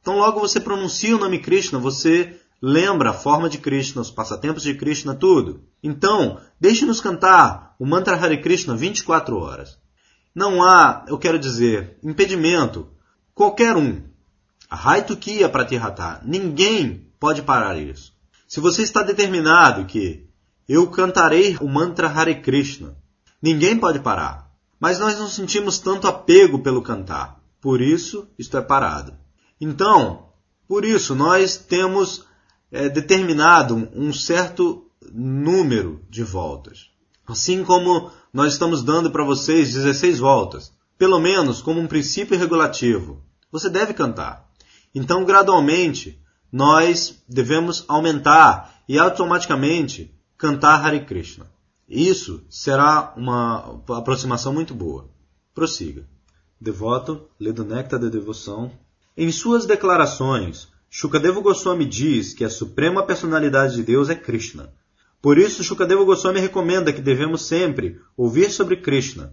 Então 0.00 0.18
logo 0.18 0.40
você 0.40 0.60
pronuncia 0.60 1.14
o 1.14 1.18
nome 1.18 1.38
Krishna, 1.38 1.78
você 1.78 2.40
lembra 2.60 3.10
a 3.10 3.14
forma 3.14 3.48
de 3.48 3.58
Krishna, 3.58 4.02
os 4.02 4.10
passatempos 4.10 4.62
de 4.62 4.74
Krishna, 4.74 5.14
tudo. 5.14 5.64
Então, 5.82 6.40
deixe-nos 6.60 7.00
cantar 7.00 7.74
o 7.78 7.86
mantra 7.86 8.16
Hare 8.16 8.40
Krishna 8.40 8.76
24 8.76 9.38
horas. 9.38 9.78
Não 10.34 10.62
há, 10.62 11.04
eu 11.08 11.18
quero 11.18 11.38
dizer, 11.38 11.98
impedimento. 12.02 12.88
Qualquer 13.34 13.76
um. 13.76 14.02
Raitukiya 14.70 15.48
Pratihata. 15.48 16.20
Ninguém 16.24 17.10
pode 17.18 17.42
parar 17.42 17.76
isso. 17.76 18.12
Se 18.46 18.60
você 18.60 18.82
está 18.82 19.02
determinado 19.02 19.86
que 19.86 20.28
eu 20.68 20.88
cantarei 20.88 21.56
o 21.60 21.68
mantra 21.68 22.08
Hare 22.08 22.36
Krishna, 22.36 22.96
ninguém 23.42 23.78
pode 23.78 24.00
parar. 24.00 24.50
Mas 24.78 24.98
nós 24.98 25.18
não 25.18 25.28
sentimos 25.28 25.78
tanto 25.78 26.06
apego 26.06 26.60
pelo 26.60 26.82
cantar. 26.82 27.40
Por 27.60 27.80
isso, 27.80 28.28
isto 28.38 28.56
é 28.56 28.62
parado. 28.62 29.14
Então, 29.60 30.30
por 30.66 30.84
isso, 30.84 31.14
nós 31.14 31.56
temos 31.56 32.24
é, 32.70 32.88
determinado 32.88 33.88
um 33.94 34.12
certo 34.12 34.86
número 35.12 36.00
de 36.08 36.22
voltas. 36.22 36.90
Assim 37.26 37.64
como 37.64 38.10
nós 38.32 38.52
estamos 38.52 38.82
dando 38.82 39.10
para 39.10 39.24
vocês 39.24 39.72
16 39.72 40.18
voltas, 40.18 40.72
pelo 40.98 41.18
menos 41.18 41.62
como 41.62 41.80
um 41.80 41.86
princípio 41.86 42.38
regulativo. 42.38 43.22
Você 43.50 43.68
deve 43.68 43.94
cantar. 43.94 44.48
Então, 44.94 45.24
gradualmente, 45.24 46.20
nós 46.52 47.22
devemos 47.28 47.84
aumentar 47.88 48.82
e 48.88 48.98
automaticamente 48.98 50.14
cantar 50.36 50.84
Hare 50.84 51.04
Krishna. 51.04 51.46
Isso 51.88 52.44
será 52.48 53.12
uma 53.16 53.80
aproximação 53.88 54.52
muito 54.52 54.74
boa. 54.74 55.08
Prossiga. 55.54 56.06
Devoto, 56.60 57.28
lê 57.38 57.52
do 57.52 57.64
Néctar 57.64 57.98
da 57.98 58.08
Devoção. 58.08 58.70
Em 59.16 59.30
suas 59.32 59.66
declarações, 59.66 60.68
Shukadeva 60.92 61.40
Goswami 61.40 61.84
diz 61.84 62.34
que 62.34 62.44
a 62.44 62.50
suprema 62.50 63.06
personalidade 63.06 63.76
de 63.76 63.84
Deus 63.84 64.10
é 64.10 64.16
Krishna. 64.16 64.74
Por 65.22 65.38
isso, 65.38 65.62
Shukadeva 65.62 66.02
Goswami 66.02 66.40
recomenda 66.40 66.92
que 66.92 67.00
devemos 67.00 67.46
sempre 67.46 68.00
ouvir 68.16 68.50
sobre 68.50 68.76
Krishna. 68.76 69.32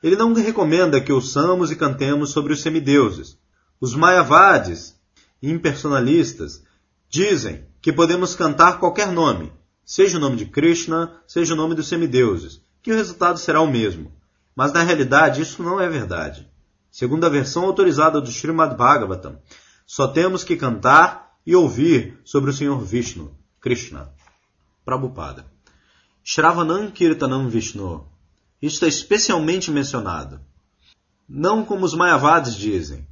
Ele 0.00 0.14
não 0.14 0.32
recomenda 0.32 1.00
que 1.00 1.12
ouçamos 1.12 1.72
e 1.72 1.76
cantemos 1.76 2.30
sobre 2.30 2.52
os 2.52 2.62
semideuses. 2.62 3.36
Os 3.80 3.96
Mayavadis, 3.96 4.94
impersonalistas, 5.42 6.62
dizem 7.10 7.64
que 7.82 7.92
podemos 7.92 8.36
cantar 8.36 8.78
qualquer 8.78 9.10
nome, 9.10 9.52
seja 9.84 10.16
o 10.16 10.20
nome 10.20 10.36
de 10.36 10.46
Krishna, 10.46 11.12
seja 11.26 11.54
o 11.54 11.56
nome 11.56 11.74
dos 11.74 11.88
semideuses, 11.88 12.62
que 12.80 12.92
o 12.92 12.94
resultado 12.94 13.36
será 13.40 13.60
o 13.60 13.70
mesmo. 13.70 14.12
Mas 14.54 14.72
na 14.72 14.84
realidade 14.84 15.42
isso 15.42 15.60
não 15.60 15.80
é 15.80 15.88
verdade. 15.88 16.48
Segundo 16.88 17.24
a 17.24 17.28
versão 17.28 17.64
autorizada 17.64 18.20
do 18.20 18.30
Srimad 18.30 18.76
Bhagavatam, 18.76 19.40
só 19.88 20.06
temos 20.06 20.44
que 20.44 20.54
cantar 20.54 21.38
e 21.46 21.56
ouvir 21.56 22.20
sobre 22.22 22.50
o 22.50 22.52
Senhor 22.52 22.78
Vishnu, 22.78 23.34
Krishna. 23.58 24.12
Prabhupada. 24.84 25.46
Shravanam 26.22 26.90
Kirtanam 26.90 27.48
Vishnu. 27.48 28.06
Isto 28.60 28.84
é 28.84 28.88
especialmente 28.88 29.70
mencionado. 29.70 30.42
Não 31.26 31.64
como 31.64 31.86
os 31.86 31.94
Mayavadis 31.94 32.54
dizem, 32.54 33.08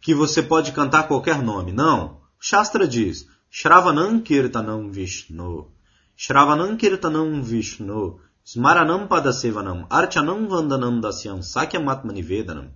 que 0.00 0.16
você 0.16 0.42
pode 0.42 0.72
cantar 0.72 1.06
qualquer 1.06 1.40
nome. 1.40 1.70
Não. 1.70 2.20
Shastra 2.40 2.88
diz 2.88 3.28
Shravanam 3.48 4.20
Kirtanam 4.20 4.90
Vishnu. 4.90 5.70
Shravanam 6.16 6.76
Kirtanam 6.76 7.40
Vishnu. 7.40 8.20
Smaranam 8.44 9.06
Padasevanam. 9.06 9.86
Archanam 9.88 10.48
Vandanam 10.48 11.00
Dasyam. 11.00 11.40
Sakyamatmani 11.40 12.20
Vedanam. 12.20 12.72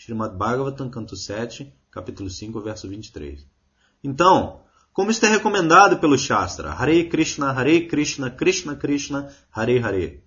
Srimad 0.00 0.34
Bhagavatam, 0.34 0.88
canto 0.88 1.14
7, 1.14 1.70
capítulo 1.90 2.30
5, 2.30 2.58
verso 2.62 2.88
23. 2.88 3.46
Então, 4.02 4.62
como 4.94 5.10
isto 5.10 5.26
é 5.26 5.28
recomendado 5.28 5.98
pelo 5.98 6.16
Shastra, 6.16 6.72
Hare 6.72 7.04
Krishna, 7.04 7.52
Hare 7.52 7.86
Krishna, 7.86 8.30
Krishna 8.30 8.74
Krishna, 8.76 9.30
Hare 9.54 9.78
Hare. 9.78 10.24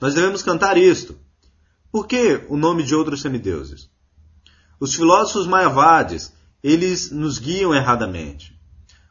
Nós 0.00 0.14
devemos 0.14 0.42
cantar 0.42 0.78
isto. 0.78 1.14
Por 1.92 2.06
que 2.06 2.46
o 2.48 2.56
nome 2.56 2.82
de 2.84 2.94
outros 2.94 3.20
semideuses? 3.20 3.90
Os 4.80 4.94
filósofos 4.94 5.46
mayavadis, 5.46 6.32
eles 6.62 7.10
nos 7.10 7.38
guiam 7.38 7.74
erradamente. 7.74 8.58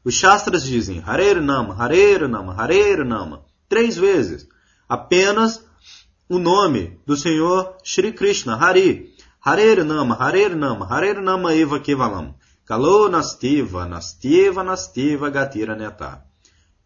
Os 0.04 0.16
Shastras 0.16 0.64
dizem 0.64 1.00
Hare 1.06 1.40
Nama, 1.40 1.76
Hare 1.76 2.28
Nama, 2.28 2.56
Hare 2.60 3.04
Nama, 3.04 3.46
três 3.70 3.96
vezes. 3.96 4.48
Apenas 4.90 5.64
o 6.28 6.40
nome 6.40 7.00
do 7.06 7.16
Senhor 7.16 7.78
Shri 7.84 8.12
Krishna, 8.12 8.56
Hari. 8.56 9.15
Harer 9.46 9.86
Nama, 9.86 10.16
Harer 10.16 10.56
Nama, 10.56 10.88
Harer 10.88 11.22
Nama 11.22 11.54
Eva 11.54 11.80
Kevalam. 11.80 12.34
Kalo 12.66 13.08
Nastiva, 13.10 13.86
Nastiva, 13.86 14.64
Nastiva, 14.64 15.30
Gatira 15.30 15.76
Neta. 15.76 16.26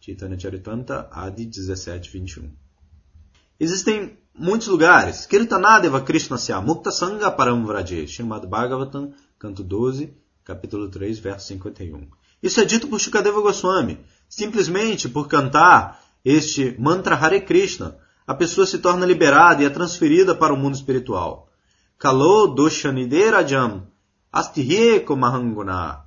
Chaitanya 0.02 0.38
Charitamrita, 0.38 1.08
Adi 1.10 1.46
17, 1.46 2.10
21. 2.10 2.52
Existem 3.58 4.18
muitos 4.38 4.68
lugares. 4.68 5.26
Kirtanadeva 5.26 6.02
Krishna 6.02 6.38
Sya 6.38 6.60
Mukta 6.60 6.92
Sangha 6.92 7.32
Paramvraje. 7.32 8.06
Srimad 8.06 8.46
Bhagavatam, 8.46 9.14
canto 9.40 9.64
12, 9.64 10.14
capítulo 10.44 10.90
3, 10.90 11.18
verso 11.18 11.48
51. 11.48 12.10
Isso 12.44 12.60
é 12.60 12.66
dito 12.66 12.90
por 12.90 13.00
Shukadeva 13.00 13.40
Goswami. 13.40 14.00
Simplesmente 14.28 15.08
por 15.08 15.30
cantar 15.30 16.02
este 16.26 16.76
mantra 16.78 17.16
Hare 17.16 17.40
Krishna, 17.40 17.98
a 18.28 18.34
pessoa 18.34 18.68
se 18.68 18.80
torna 18.80 19.06
liberada 19.06 19.64
e 19.64 19.66
é 19.66 19.70
transferida 19.70 20.36
para 20.36 20.54
o 20.54 20.58
mundo 20.58 20.76
espiritual. 20.76 21.49
Kalo 22.00 22.48
Doshanidera-jam 22.56 23.86
Astiheko 24.32 25.18
Mahanguna. 25.18 26.06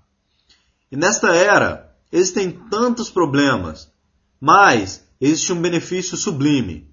E 0.91 0.97
nesta 0.97 1.35
era, 1.35 1.95
existem 2.11 2.51
tantos 2.71 3.11
problemas, 3.11 3.93
mas 4.41 5.07
existe 5.21 5.53
um 5.53 5.61
benefício 5.61 6.17
sublime. 6.17 6.91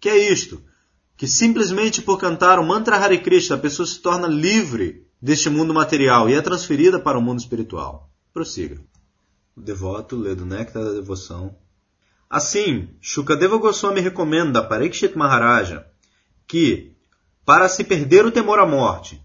Que 0.00 0.08
é 0.08 0.32
isto? 0.32 0.62
Que 1.18 1.26
simplesmente 1.26 2.00
por 2.00 2.18
cantar 2.18 2.58
o 2.58 2.64
mantra 2.64 2.96
Hare 2.96 3.18
Krishna, 3.18 3.56
a 3.56 3.58
pessoa 3.58 3.86
se 3.86 4.00
torna 4.00 4.26
livre 4.26 5.06
deste 5.20 5.50
mundo 5.50 5.74
material 5.74 6.28
e 6.30 6.34
é 6.34 6.40
transferida 6.40 6.98
para 6.98 7.18
o 7.18 7.22
mundo 7.22 7.40
espiritual. 7.40 8.10
Prossiga. 8.32 8.80
O 9.54 9.60
devoto 9.60 10.16
lê 10.16 10.34
do 10.34 10.46
Néctar 10.46 10.82
da 10.82 10.92
Devoção. 10.92 11.54
Assim, 12.28 12.88
Shukadeva 13.02 13.58
Goswami 13.58 14.00
recomenda 14.00 14.60
a 14.60 14.64
Parikshit 14.64 15.14
Maharaja 15.14 15.86
que, 16.46 16.93
para 17.44 17.68
se 17.68 17.84
perder 17.84 18.24
o 18.24 18.30
temor 18.30 18.58
à 18.58 18.66
morte, 18.66 19.22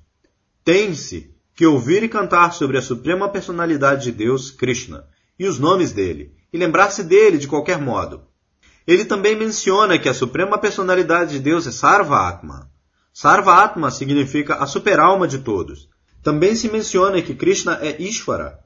tem-se 0.63 1.33
que 1.55 1.65
ouvir 1.65 2.03
e 2.03 2.09
cantar 2.09 2.53
sobre 2.53 2.77
a 2.77 2.81
suprema 2.81 3.29
personalidade 3.29 4.05
de 4.05 4.11
Deus, 4.11 4.51
Krishna, 4.51 5.05
e 5.37 5.47
os 5.47 5.57
nomes 5.59 5.91
dele, 5.91 6.33
e 6.51 6.57
lembrar-se 6.57 7.03
dele 7.03 7.37
de 7.37 7.47
qualquer 7.47 7.79
modo. 7.79 8.21
Ele 8.85 9.05
também 9.05 9.35
menciona 9.35 9.99
que 9.99 10.09
a 10.09 10.13
suprema 10.13 10.57
personalidade 10.57 11.31
de 11.31 11.39
Deus 11.39 11.67
é 11.67 11.71
Sarva 11.71 12.27
Atma. 12.27 12.69
Sarva 13.13 13.63
Atma 13.63 13.91
significa 13.91 14.55
a 14.55 14.65
superalma 14.65 15.27
de 15.27 15.39
todos. 15.39 15.87
Também 16.23 16.55
se 16.55 16.69
menciona 16.69 17.21
que 17.21 17.35
Krishna 17.35 17.79
é 17.81 18.01
Ishvara, 18.01 18.59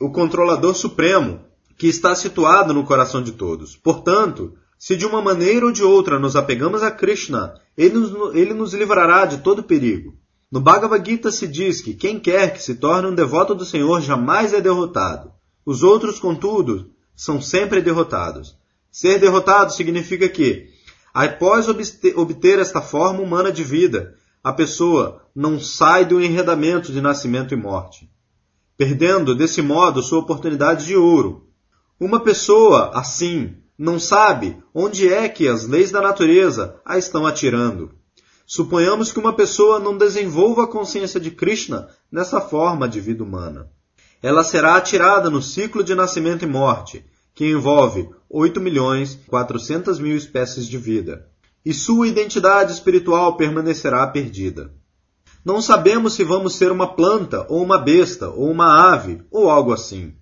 o 0.00 0.10
controlador 0.10 0.74
supremo, 0.74 1.40
que 1.78 1.86
está 1.86 2.14
situado 2.14 2.74
no 2.74 2.84
coração 2.84 3.22
de 3.22 3.32
todos. 3.32 3.76
Portanto, 3.76 4.54
se 4.80 4.96
de 4.96 5.04
uma 5.04 5.20
maneira 5.20 5.66
ou 5.66 5.70
de 5.70 5.84
outra 5.84 6.18
nos 6.18 6.34
apegamos 6.34 6.82
a 6.82 6.90
Krishna, 6.90 7.52
ele 7.76 7.98
nos, 7.98 8.34
ele 8.34 8.54
nos 8.54 8.72
livrará 8.72 9.26
de 9.26 9.42
todo 9.42 9.62
perigo. 9.62 10.16
No 10.50 10.58
Bhagavad 10.58 11.06
Gita 11.06 11.30
se 11.30 11.46
diz 11.46 11.82
que 11.82 11.92
quem 11.92 12.18
quer 12.18 12.54
que 12.54 12.62
se 12.62 12.76
torne 12.76 13.06
um 13.06 13.14
devoto 13.14 13.54
do 13.54 13.66
Senhor 13.66 14.00
jamais 14.00 14.54
é 14.54 14.60
derrotado. 14.60 15.32
Os 15.66 15.82
outros, 15.82 16.18
contudo, 16.18 16.92
são 17.14 17.42
sempre 17.42 17.82
derrotados. 17.82 18.56
Ser 18.90 19.18
derrotado 19.18 19.70
significa 19.70 20.26
que, 20.30 20.70
após 21.12 21.68
obter 21.68 22.58
esta 22.58 22.80
forma 22.80 23.20
humana 23.20 23.52
de 23.52 23.62
vida, 23.62 24.14
a 24.42 24.50
pessoa 24.50 25.22
não 25.36 25.60
sai 25.60 26.06
do 26.06 26.22
enredamento 26.22 26.90
de 26.90 27.02
nascimento 27.02 27.52
e 27.52 27.56
morte, 27.56 28.10
perdendo 28.78 29.34
desse 29.34 29.60
modo 29.60 30.02
sua 30.02 30.20
oportunidade 30.20 30.86
de 30.86 30.96
ouro. 30.96 31.46
Uma 32.00 32.20
pessoa 32.20 32.92
assim 32.94 33.59
não 33.80 33.98
sabe 33.98 34.62
onde 34.74 35.10
é 35.10 35.26
que 35.26 35.48
as 35.48 35.66
leis 35.66 35.90
da 35.90 36.02
natureza 36.02 36.78
a 36.84 36.98
estão 36.98 37.26
atirando. 37.26 37.90
Suponhamos 38.46 39.10
que 39.10 39.18
uma 39.18 39.32
pessoa 39.32 39.80
não 39.80 39.96
desenvolva 39.96 40.64
a 40.64 40.66
consciência 40.66 41.18
de 41.18 41.30
Krishna 41.30 41.88
nessa 42.12 42.42
forma 42.42 42.86
de 42.86 43.00
vida 43.00 43.24
humana. 43.24 43.70
Ela 44.22 44.44
será 44.44 44.76
atirada 44.76 45.30
no 45.30 45.40
ciclo 45.40 45.82
de 45.82 45.94
nascimento 45.94 46.44
e 46.44 46.46
morte, 46.46 47.06
que 47.34 47.50
envolve 47.50 48.06
8 48.28 48.60
milhões 48.60 49.18
400 49.26 49.98
mil 49.98 50.14
espécies 50.14 50.66
de 50.66 50.76
vida, 50.76 51.26
e 51.64 51.72
sua 51.72 52.06
identidade 52.06 52.74
espiritual 52.74 53.38
permanecerá 53.38 54.06
perdida. 54.06 54.74
Não 55.42 55.62
sabemos 55.62 56.12
se 56.12 56.22
vamos 56.22 56.54
ser 56.54 56.70
uma 56.70 56.94
planta, 56.94 57.46
ou 57.48 57.62
uma 57.62 57.78
besta, 57.78 58.28
ou 58.28 58.50
uma 58.50 58.92
ave, 58.92 59.22
ou 59.30 59.48
algo 59.48 59.72
assim. 59.72 60.12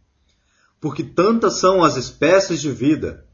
Porque 0.80 1.02
tantas 1.02 1.54
são 1.54 1.82
as 1.82 1.96
espécies 1.96 2.60
de 2.60 2.70
vida. 2.70 3.26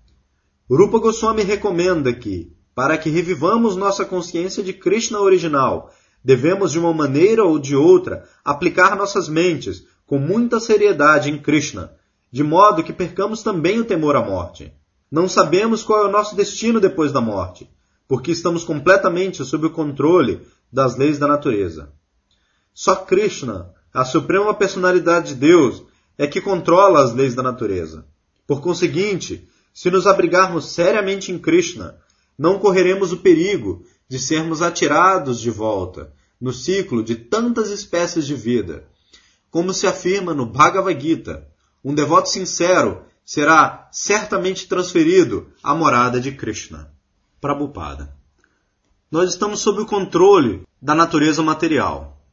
Rupa 0.70 0.98
Goswami 0.98 1.42
recomenda 1.42 2.10
que, 2.12 2.50
para 2.74 2.96
que 2.96 3.10
revivamos 3.10 3.76
nossa 3.76 4.02
consciência 4.04 4.62
de 4.62 4.72
Krishna 4.72 5.20
original, 5.20 5.92
devemos 6.24 6.72
de 6.72 6.78
uma 6.78 6.92
maneira 6.92 7.44
ou 7.44 7.58
de 7.58 7.76
outra 7.76 8.24
aplicar 8.42 8.96
nossas 8.96 9.28
mentes 9.28 9.84
com 10.06 10.18
muita 10.18 10.58
seriedade 10.58 11.30
em 11.30 11.38
Krishna, 11.38 11.92
de 12.32 12.42
modo 12.42 12.82
que 12.82 12.94
percamos 12.94 13.42
também 13.42 13.78
o 13.78 13.84
temor 13.84 14.16
à 14.16 14.24
morte. 14.24 14.72
Não 15.10 15.28
sabemos 15.28 15.82
qual 15.82 16.06
é 16.06 16.08
o 16.08 16.10
nosso 16.10 16.34
destino 16.34 16.80
depois 16.80 17.12
da 17.12 17.20
morte, 17.20 17.70
porque 18.08 18.32
estamos 18.32 18.64
completamente 18.64 19.44
sob 19.44 19.66
o 19.66 19.70
controle 19.70 20.40
das 20.72 20.96
leis 20.96 21.18
da 21.18 21.28
natureza. 21.28 21.92
Só 22.72 22.96
Krishna, 22.96 23.70
a 23.92 24.04
suprema 24.04 24.54
personalidade 24.54 25.34
de 25.34 25.40
Deus, 25.40 25.82
é 26.16 26.26
que 26.26 26.40
controla 26.40 27.04
as 27.04 27.12
leis 27.12 27.34
da 27.34 27.42
natureza. 27.42 28.06
Por 28.46 28.62
conseguinte, 28.62 29.46
se 29.74 29.90
nos 29.90 30.06
abrigarmos 30.06 30.66
seriamente 30.66 31.32
em 31.32 31.38
Krishna, 31.38 31.98
não 32.38 32.60
correremos 32.60 33.12
o 33.12 33.18
perigo 33.18 33.84
de 34.08 34.20
sermos 34.20 34.62
atirados 34.62 35.40
de 35.40 35.50
volta 35.50 36.12
no 36.40 36.52
ciclo 36.52 37.02
de 37.02 37.16
tantas 37.16 37.70
espécies 37.70 38.26
de 38.26 38.34
vida. 38.34 38.86
Como 39.50 39.74
se 39.74 39.86
afirma 39.86 40.32
no 40.32 40.46
Bhagavad 40.46 41.00
Gita, 41.00 41.48
um 41.84 41.94
devoto 41.94 42.28
sincero 42.28 43.02
será 43.24 43.88
certamente 43.90 44.68
transferido 44.68 45.48
à 45.62 45.74
morada 45.74 46.20
de 46.20 46.32
Krishna. 46.32 46.92
Prabhupada. 47.40 48.14
Nós 49.10 49.30
estamos 49.30 49.60
sob 49.60 49.80
o 49.80 49.86
controle 49.86 50.66
da 50.80 50.94
natureza 50.94 51.42
material. 51.42 52.24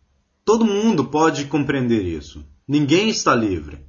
Todo 0.43 0.65
mundo 0.65 1.05
pode 1.05 1.45
compreender 1.45 2.03
isso. 2.05 2.45
Ninguém 2.67 3.09
está 3.09 3.33
livre. 3.33 3.85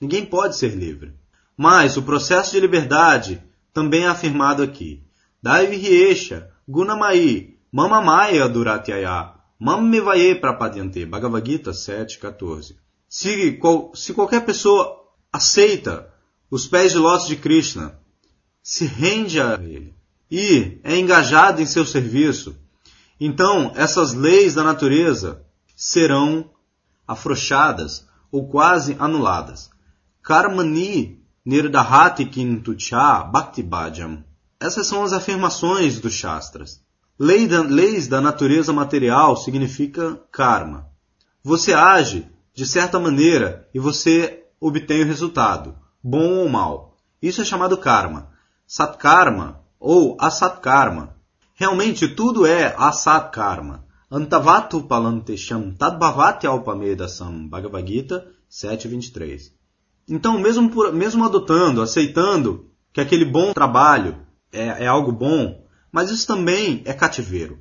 Ninguém 0.00 0.24
pode 0.24 0.56
ser 0.56 0.74
livre. 0.74 1.12
Mas 1.58 1.96
o 1.96 2.02
processo 2.02 2.52
de 2.52 2.60
liberdade 2.60 3.42
também 3.74 4.04
é 4.04 4.06
afirmado 4.06 4.62
aqui. 4.62 5.02
Daivihyesha, 5.42 6.48
Gunamai, 6.68 7.56
Mamamaya 7.72 8.48
Duratyaya, 8.48 9.34
Mammevaye 9.58 10.36
Prapadyante, 10.36 11.04
Bhagavad 11.04 11.44
Gita 11.50 11.72
7.14. 11.72 12.76
Se, 13.08 13.52
qual, 13.54 13.90
se 13.92 14.14
qualquer 14.14 14.44
pessoa 14.44 15.04
aceita 15.32 16.08
os 16.48 16.68
pés 16.68 16.92
de 16.92 16.98
lótus 16.98 17.26
de 17.26 17.34
Krishna, 17.34 17.98
se 18.62 18.84
rende 18.86 19.40
a 19.40 19.54
ele 19.54 19.92
e 20.30 20.78
é 20.84 20.96
engajado 20.96 21.60
em 21.60 21.66
seu 21.66 21.84
serviço, 21.84 22.56
então 23.18 23.72
essas 23.74 24.14
leis 24.14 24.54
da 24.54 24.62
natureza 24.62 25.42
serão 25.74 26.48
afrouxadas 27.06 28.06
ou 28.30 28.46
quase 28.48 28.94
anuladas. 29.00 29.70
Karmani 30.22 31.18
nirdahati 31.44 32.24
kintucha 32.24 33.24
bhaktibhajam. 33.24 34.24
Essas 34.60 34.86
são 34.86 35.02
as 35.02 35.12
afirmações 35.12 36.00
dos 36.00 36.12
Shastras. 36.12 36.80
Lei 37.18 37.46
da, 37.46 37.62
leis 37.62 38.06
da 38.08 38.20
natureza 38.20 38.72
material 38.72 39.36
significa 39.36 40.20
karma. 40.30 40.88
Você 41.42 41.72
age 41.72 42.26
de 42.54 42.66
certa 42.66 42.98
maneira 42.98 43.68
e 43.72 43.78
você 43.78 44.44
obtém 44.60 45.02
o 45.02 45.06
resultado, 45.06 45.76
bom 46.02 46.38
ou 46.38 46.48
mal. 46.48 46.96
Isso 47.20 47.40
é 47.40 47.44
chamado 47.44 47.76
karma. 47.76 48.30
Satkarma 48.66 49.60
ou 49.80 50.16
asatkarma. 50.20 51.16
Realmente 51.54 52.08
tudo 52.08 52.46
é 52.46 52.74
asatkarma. 52.76 53.84
Antavatu 54.10 54.82
palantesham 54.82 55.72
tadbhavati 55.72 56.46
alpamedasam. 56.46 57.48
Bhagavad 57.48 57.86
Gita 57.86 58.26
7.23. 58.50 59.57
Então, 60.08 60.38
mesmo, 60.38 60.70
por, 60.70 60.92
mesmo 60.92 61.24
adotando, 61.24 61.82
aceitando 61.82 62.70
que 62.92 63.00
aquele 63.00 63.24
bom 63.24 63.52
trabalho 63.52 64.16
é, 64.52 64.84
é 64.84 64.86
algo 64.86 65.12
bom, 65.12 65.66
mas 65.92 66.10
isso 66.10 66.26
também 66.26 66.82
é 66.84 66.92
cativeiro. 66.92 67.58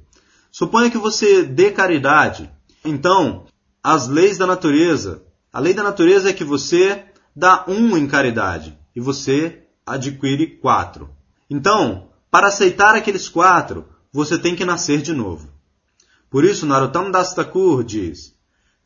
Suponha 0.51 0.89
que 0.89 0.97
você 0.97 1.43
dê 1.43 1.71
caridade. 1.71 2.49
Então, 2.83 3.45
as 3.83 4.07
leis 4.07 4.37
da 4.37 4.47
natureza, 4.47 5.23
a 5.51 5.59
lei 5.59 5.73
da 5.73 5.83
natureza 5.83 6.29
é 6.29 6.33
que 6.33 6.43
você 6.43 7.05
dá 7.35 7.65
um 7.67 7.97
em 7.97 8.07
caridade 8.07 8.77
e 8.95 8.99
você 8.99 9.63
adquire 9.85 10.57
quatro. 10.57 11.09
Então, 11.49 12.09
para 12.31 12.47
aceitar 12.47 12.95
aqueles 12.95 13.29
quatro, 13.29 13.85
você 14.11 14.37
tem 14.37 14.55
que 14.55 14.65
nascer 14.65 15.01
de 15.01 15.13
novo. 15.13 15.49
Por 16.29 16.43
isso, 16.43 16.65
Narottam 16.65 17.09
Das 17.11 17.33
Thakur 17.33 17.83
diz: 17.83 18.33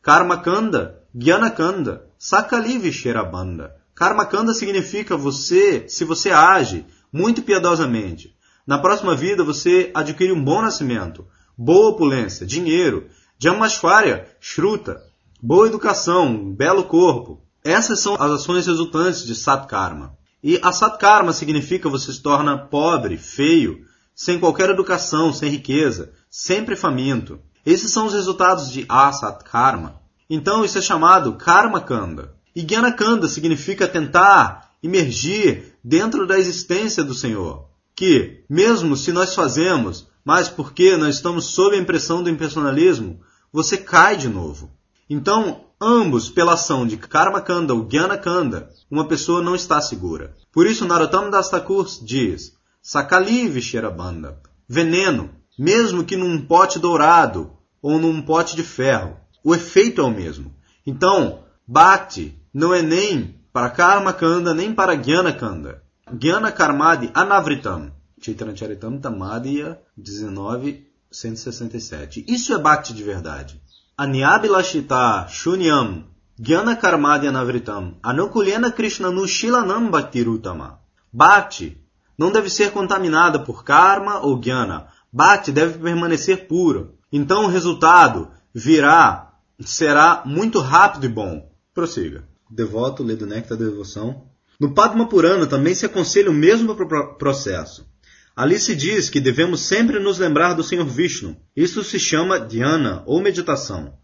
Karma 0.00 0.38
Kanda, 0.38 1.01
Gyana 1.14 1.50
Kanda, 1.50 2.06
Sakali 2.18 2.78
Visherabanda. 2.78 3.76
Karma 3.94 4.24
Kanda 4.24 4.54
significa 4.54 5.14
você, 5.14 5.86
se 5.86 6.04
você 6.04 6.30
age 6.30 6.86
muito 7.12 7.42
piedosamente. 7.42 8.34
Na 8.66 8.78
próxima 8.78 9.14
vida 9.14 9.44
você 9.44 9.90
adquire 9.94 10.32
um 10.32 10.42
bom 10.42 10.62
nascimento, 10.62 11.26
boa 11.56 11.90
opulência, 11.90 12.46
dinheiro, 12.46 13.08
Jamashwarya, 13.38 14.26
Shruta, 14.40 15.02
boa 15.42 15.66
educação, 15.66 16.28
um 16.28 16.54
belo 16.54 16.84
corpo. 16.84 17.42
Essas 17.62 18.00
são 18.00 18.14
as 18.14 18.30
ações 18.30 18.66
resultantes 18.66 19.26
de 19.26 19.34
Satkarma. 19.34 20.16
E 20.42 20.58
a 20.62 20.72
Satkarma 20.72 21.34
significa 21.34 21.90
você 21.90 22.10
se 22.10 22.22
torna 22.22 22.56
pobre, 22.56 23.18
feio, 23.18 23.84
sem 24.14 24.40
qualquer 24.40 24.70
educação, 24.70 25.30
sem 25.30 25.50
riqueza, 25.50 26.10
sempre 26.30 26.74
faminto. 26.74 27.38
Esses 27.66 27.92
são 27.92 28.06
os 28.06 28.14
resultados 28.14 28.72
de 28.72 28.86
Asat 28.88 29.44
Karma. 29.44 30.01
Então 30.34 30.64
isso 30.64 30.78
é 30.78 30.80
chamado 30.80 31.34
Karma 31.34 31.78
Kanda. 31.78 32.34
E 32.56 32.62
Gyana 32.62 32.90
Kanda 32.90 33.28
significa 33.28 33.86
tentar 33.86 34.70
emergir 34.82 35.74
dentro 35.84 36.26
da 36.26 36.38
existência 36.38 37.04
do 37.04 37.12
Senhor. 37.12 37.66
Que, 37.94 38.42
mesmo 38.48 38.96
se 38.96 39.12
nós 39.12 39.34
fazemos, 39.34 40.08
mas 40.24 40.48
porque 40.48 40.96
nós 40.96 41.16
estamos 41.16 41.44
sob 41.48 41.76
a 41.76 41.78
impressão 41.78 42.22
do 42.22 42.30
impersonalismo, 42.30 43.20
você 43.52 43.76
cai 43.76 44.16
de 44.16 44.26
novo. 44.26 44.70
Então, 45.08 45.66
ambos 45.78 46.30
pela 46.30 46.54
ação 46.54 46.86
de 46.86 46.96
Karma 46.96 47.42
Kanda 47.42 47.74
ou 47.74 47.86
Gyana 47.86 48.16
Kanda, 48.16 48.70
uma 48.90 49.06
pessoa 49.06 49.42
não 49.42 49.54
está 49.54 49.82
segura. 49.82 50.34
Por 50.50 50.66
isso, 50.66 50.86
Narottam 50.86 51.28
Das 51.28 51.50
Thakur 51.50 51.86
diz, 52.00 52.54
Sakali 52.80 53.48
Visherabanda, 53.48 54.40
veneno, 54.66 55.28
mesmo 55.58 56.04
que 56.04 56.16
num 56.16 56.40
pote 56.40 56.78
dourado 56.78 57.52
ou 57.82 57.98
num 57.98 58.22
pote 58.22 58.56
de 58.56 58.62
ferro, 58.62 59.20
o 59.44 59.54
efeito 59.54 60.00
é 60.00 60.04
o 60.04 60.10
mesmo. 60.10 60.54
Então, 60.86 61.44
Bhakti 61.66 62.38
não 62.52 62.74
é 62.74 62.82
nem 62.82 63.40
para 63.52 63.70
Karma 63.70 64.12
Kanda 64.12 64.54
nem 64.54 64.74
para 64.74 64.94
Gyana 64.94 65.32
Kanda. 65.32 65.82
Gyana 66.12 66.52
Karmadi 66.52 67.10
Anavritam. 67.14 67.90
Chaitanya 68.20 68.54
Tamadya 69.00 69.80
19.167. 69.98 72.24
Isso 72.28 72.54
é 72.54 72.58
Bhakti 72.58 72.94
de 72.94 73.02
verdade. 73.02 73.60
Anyabhilashita 73.96 75.26
Shunyam 75.28 76.04
Gyana 76.38 76.76
Karmadya 76.76 77.32
Navritam 77.32 77.94
Anukulena 78.02 78.70
Krishnanu 78.70 79.26
Shilanam 79.26 79.90
Bhaktirutama. 79.90 80.78
Bhakti 81.12 81.78
não 82.16 82.30
deve 82.30 82.48
ser 82.48 82.70
contaminada 82.72 83.38
por 83.38 83.64
karma 83.64 84.20
ou 84.20 84.40
jnana. 84.40 84.88
Bhakti 85.12 85.52
deve 85.52 85.78
permanecer 85.78 86.46
puro. 86.46 86.94
Então 87.12 87.44
o 87.44 87.48
resultado 87.48 88.30
virá, 88.54 89.31
será 89.64 90.22
muito 90.26 90.58
rápido 90.58 91.06
e 91.06 91.08
bom. 91.08 91.50
Prossiga. 91.74 92.24
Devoto 92.50 93.02
lê 93.02 93.16
do 93.16 93.26
Néctar 93.26 93.56
da 93.56 93.64
Devoção. 93.64 94.26
No 94.60 94.74
Padma 94.74 95.08
Purana 95.08 95.46
também 95.46 95.74
se 95.74 95.86
aconselha 95.86 96.30
o 96.30 96.34
mesmo 96.34 96.76
processo. 97.18 97.86
Ali 98.34 98.58
se 98.58 98.74
diz 98.74 99.10
que 99.10 99.20
devemos 99.20 99.60
sempre 99.60 99.98
nos 99.98 100.18
lembrar 100.18 100.54
do 100.54 100.62
Senhor 100.62 100.86
Vishnu. 100.86 101.36
Isso 101.56 101.82
se 101.84 101.98
chama 101.98 102.38
dhyana 102.38 103.02
ou 103.06 103.20
meditação. 103.20 103.94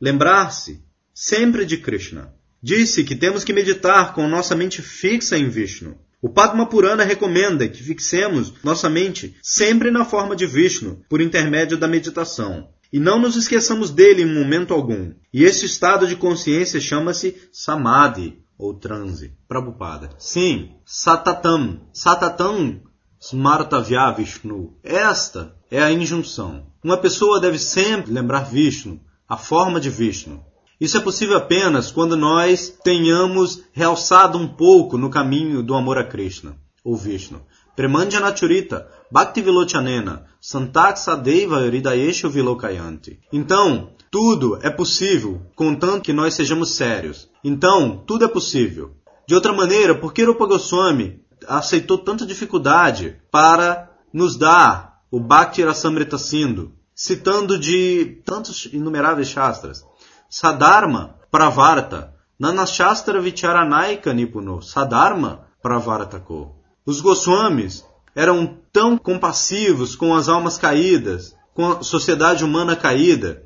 Lembrar-se 0.00 0.82
sempre 1.12 1.64
de 1.64 1.78
Krishna. 1.78 2.32
Disse 2.62 3.04
que 3.04 3.14
temos 3.14 3.44
que 3.44 3.52
meditar 3.52 4.14
com 4.14 4.26
nossa 4.26 4.54
mente 4.56 4.80
fixa 4.80 5.36
em 5.36 5.48
Vishnu. 5.48 5.98
O 6.22 6.30
Padma 6.30 6.66
Purana 6.66 7.04
recomenda 7.04 7.68
que 7.68 7.82
fixemos 7.82 8.54
nossa 8.64 8.88
mente 8.88 9.36
sempre 9.42 9.90
na 9.90 10.06
forma 10.06 10.34
de 10.34 10.46
Vishnu, 10.46 11.04
por 11.06 11.20
intermédio 11.20 11.76
da 11.76 11.86
meditação. 11.86 12.70
E 12.94 13.00
não 13.00 13.18
nos 13.18 13.34
esqueçamos 13.34 13.90
dele 13.90 14.22
em 14.22 14.32
momento 14.32 14.72
algum. 14.72 15.12
E 15.32 15.42
esse 15.42 15.66
estado 15.66 16.06
de 16.06 16.14
consciência 16.14 16.80
chama-se 16.80 17.36
Samadhi, 17.52 18.38
ou 18.56 18.72
transe. 18.72 19.32
Prabhupada. 19.48 20.10
Sim, 20.16 20.76
Satatam. 20.86 21.88
Satatam 21.92 22.82
Smartavya 23.20 24.12
Vishnu. 24.12 24.76
Esta 24.80 25.56
é 25.68 25.82
a 25.82 25.90
injunção. 25.90 26.66
Uma 26.84 26.96
pessoa 26.96 27.40
deve 27.40 27.58
sempre 27.58 28.12
lembrar 28.12 28.44
Vishnu, 28.44 29.00
a 29.28 29.36
forma 29.36 29.80
de 29.80 29.90
Vishnu. 29.90 30.44
Isso 30.80 30.96
é 30.96 31.00
possível 31.00 31.36
apenas 31.36 31.90
quando 31.90 32.16
nós 32.16 32.78
tenhamos 32.84 33.64
realçado 33.72 34.38
um 34.38 34.46
pouco 34.46 34.96
no 34.96 35.10
caminho 35.10 35.64
do 35.64 35.74
amor 35.74 35.98
a 35.98 36.04
Krishna, 36.04 36.56
ou 36.84 36.94
Vishnu. 36.96 37.44
Premanjanachurita, 37.76 38.86
Bhakti 39.10 39.42
Vilochanena, 39.42 40.24
Santak 40.40 40.98
Sadeva 40.98 41.60
Hridayeshu 41.66 42.28
Vilokayanti. 42.30 43.18
Então, 43.32 43.90
tudo 44.10 44.58
é 44.62 44.70
possível, 44.70 45.42
contanto 45.56 46.02
que 46.02 46.12
nós 46.12 46.34
sejamos 46.34 46.70
sérios. 46.70 47.28
Então, 47.42 48.02
tudo 48.06 48.24
é 48.24 48.28
possível. 48.28 48.92
De 49.26 49.34
outra 49.34 49.52
maneira, 49.52 49.94
por 49.94 50.12
que 50.12 50.22
Rupa 50.22 50.46
Goswami 50.46 51.20
aceitou 51.48 51.98
tanta 51.98 52.24
dificuldade 52.24 53.16
para 53.30 53.90
nos 54.12 54.36
dar 54.36 55.00
o 55.10 55.18
Bhakti 55.18 55.62
Rasamrita 55.64 56.16
Sindhu, 56.16 56.72
citando 56.94 57.58
de 57.58 58.22
tantos 58.24 58.66
inumeráveis 58.72 59.28
shastras? 59.28 59.84
Sadharma 60.30 61.16
Pravarta, 61.30 62.14
Nanashastra 62.38 63.20
Vicharanaika 63.20 64.12
Nipuno, 64.12 64.62
Sadharma 64.62 65.46
Pravartako. 65.60 66.63
Os 66.86 67.00
Goswamis 67.00 67.84
eram 68.14 68.58
tão 68.72 68.98
compassivos 68.98 69.96
com 69.96 70.14
as 70.14 70.28
almas 70.28 70.58
caídas, 70.58 71.34
com 71.54 71.72
a 71.72 71.82
sociedade 71.82 72.44
humana 72.44 72.76
caída, 72.76 73.42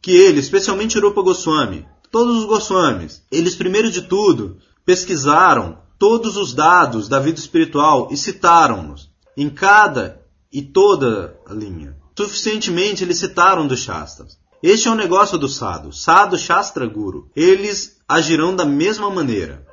que 0.00 0.10
ele, 0.10 0.40
especialmente 0.40 0.98
Rupa 0.98 1.22
Goswami, 1.22 1.86
todos 2.10 2.38
os 2.38 2.44
Goswamis, 2.44 3.22
eles 3.30 3.54
primeiro 3.54 3.90
de 3.90 4.02
tudo 4.02 4.58
pesquisaram 4.84 5.78
todos 5.98 6.36
os 6.36 6.52
dados 6.52 7.08
da 7.08 7.20
vida 7.20 7.38
espiritual 7.38 8.08
e 8.10 8.16
citaram-nos 8.16 9.08
em 9.36 9.48
cada 9.48 10.20
e 10.52 10.60
toda 10.60 11.38
a 11.46 11.54
linha. 11.54 11.96
Suficientemente 12.16 13.04
eles 13.04 13.18
citaram 13.18 13.66
dos 13.66 13.80
Shastras. 13.80 14.36
Este 14.62 14.86
é 14.86 14.90
o 14.90 14.96
negócio 14.96 15.38
do 15.38 15.48
Sadhu. 15.48 15.92
Sadhu 15.92 16.36
Shastra 16.36 16.86
Guru. 16.86 17.30
Eles 17.34 17.96
agirão 18.06 18.54
da 18.54 18.64
mesma 18.64 19.08
maneira. 19.08 19.66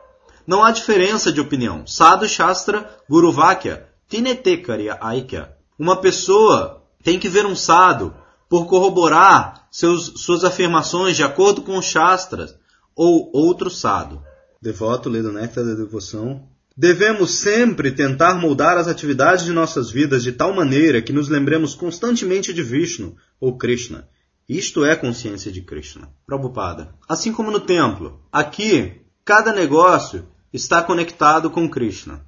Não 0.50 0.64
há 0.64 0.72
diferença 0.72 1.32
de 1.32 1.40
opinião. 1.40 1.86
Sadhu 1.86 2.28
Shastra 2.28 2.90
Guru 3.08 3.32
Vakya 3.32 3.88
Tinetekarya 4.10 4.98
Aikya. 5.00 5.56
Uma 5.78 6.02
pessoa 6.02 6.84
tem 7.04 7.20
que 7.20 7.30
ver 7.30 7.46
um 7.46 7.56
sadhu 7.56 8.16
por 8.50 8.66
corroborar 8.66 9.68
seus, 9.70 10.12
suas 10.16 10.44
afirmações 10.44 11.16
de 11.16 11.22
acordo 11.22 11.62
com 11.62 11.78
os 11.78 11.86
Shastras 11.86 12.56
ou 12.96 13.30
outro 13.32 13.70
sadhu. 13.70 14.24
Devoto 14.60 15.08
lendo 15.08 15.32
Néctar 15.32 15.64
da 15.64 15.76
Devoção. 15.76 16.50
Devemos 16.76 17.36
sempre 17.36 17.92
tentar 17.92 18.34
moldar 18.34 18.76
as 18.76 18.88
atividades 18.88 19.46
de 19.46 19.54
nossas 19.54 19.92
vidas 19.92 20.24
de 20.24 20.32
tal 20.32 20.52
maneira 20.52 21.00
que 21.00 21.14
nos 21.14 21.30
lembremos 21.30 21.76
constantemente 21.76 22.52
de 22.52 22.64
Vishnu 22.64 23.16
ou 23.40 23.56
Krishna. 23.56 24.10
Isto 24.50 24.84
é 24.84 24.96
consciência 24.96 25.52
de 25.52 25.62
Krishna. 25.62 26.10
Prabhupada. 26.26 26.96
Assim 27.08 27.32
como 27.32 27.52
no 27.52 27.60
templo, 27.60 28.20
aqui 28.32 29.00
cada 29.24 29.54
negócio 29.54 30.26
está 30.54 30.82
conectado 30.82 31.50
com 31.50 31.70
Krishna. 31.70 32.22